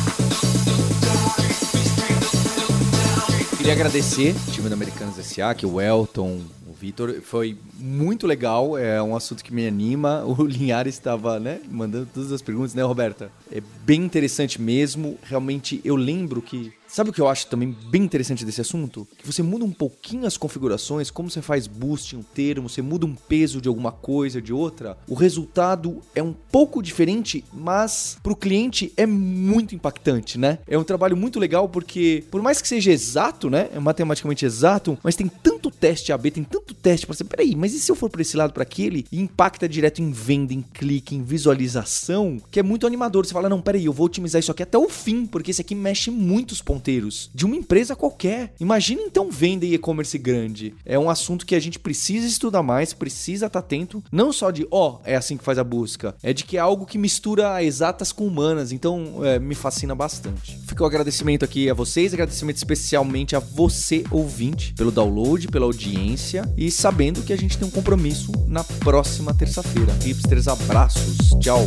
[3.59, 8.77] Queria agradecer o time do Americanos SA, que o Elton, o Vitor, foi muito legal,
[8.77, 10.23] é um assunto que me anima.
[10.39, 13.29] O Linhares estava, né, mandando todas as perguntas, né, Roberta?
[13.51, 15.19] É bem interessante mesmo.
[15.23, 19.07] Realmente eu lembro que Sabe o que eu acho também bem interessante desse assunto?
[19.15, 22.81] Que você muda um pouquinho as configurações, como você faz boost em um termo, você
[22.81, 28.17] muda um peso de alguma coisa, de outra, o resultado é um pouco diferente, mas
[28.23, 30.57] para o cliente é muito impactante, né?
[30.67, 33.69] É um trabalho muito legal porque, por mais que seja exato, né?
[33.71, 37.23] É matematicamente exato, mas tem tanto teste AB, tem tanto teste para você.
[37.23, 39.05] Peraí, mas e se eu for para esse lado, para aquele?
[39.11, 43.27] E impacta direto em venda, em clique, em visualização, que é muito animador.
[43.27, 45.75] Você fala, não, peraí, eu vou otimizar isso aqui até o fim, porque esse aqui
[45.75, 48.53] mexe muitos pontos ponteiros de uma empresa qualquer.
[48.59, 50.73] Imagina então venda e e-commerce grande.
[50.85, 54.65] É um assunto que a gente precisa estudar mais, precisa estar atento, não só de,
[54.71, 57.61] ó, oh, é assim que faz a busca, é de que é algo que mistura
[57.61, 60.57] exatas com humanas, então é, me fascina bastante.
[60.65, 66.49] Fica o agradecimento aqui a vocês, agradecimento especialmente a você, ouvinte, pelo download, pela audiência
[66.55, 69.93] e sabendo que a gente tem um compromisso na próxima terça-feira.
[70.01, 71.65] Hipsters, abraços, tchau!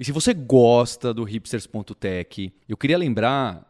[0.00, 3.69] E se você gosta do hipsters.tech, eu queria lembrar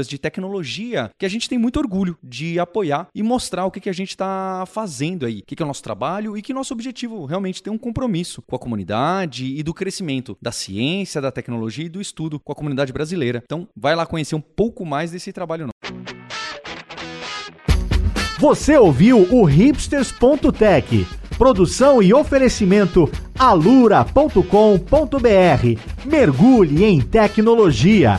[0.00, 3.80] incubadoras de tecnologia que a gente tem muito orgulho de apoiar e mostrar o que,
[3.80, 6.54] que a gente está fazendo aí, o que, que é o nosso trabalho e que
[6.54, 11.30] nosso objetivo realmente tem um compromisso com a comunidade e do crescimento da ciência, da
[11.30, 13.42] tecnologia e do estudo com a comunidade brasileira.
[13.44, 15.68] Então, vai lá conhecer um pouco mais desse trabalho.
[18.38, 24.40] Você ouviu o hipsters.tech, produção e oferecimento alura.com.br.
[26.06, 28.18] Mergulhe em tecnologia.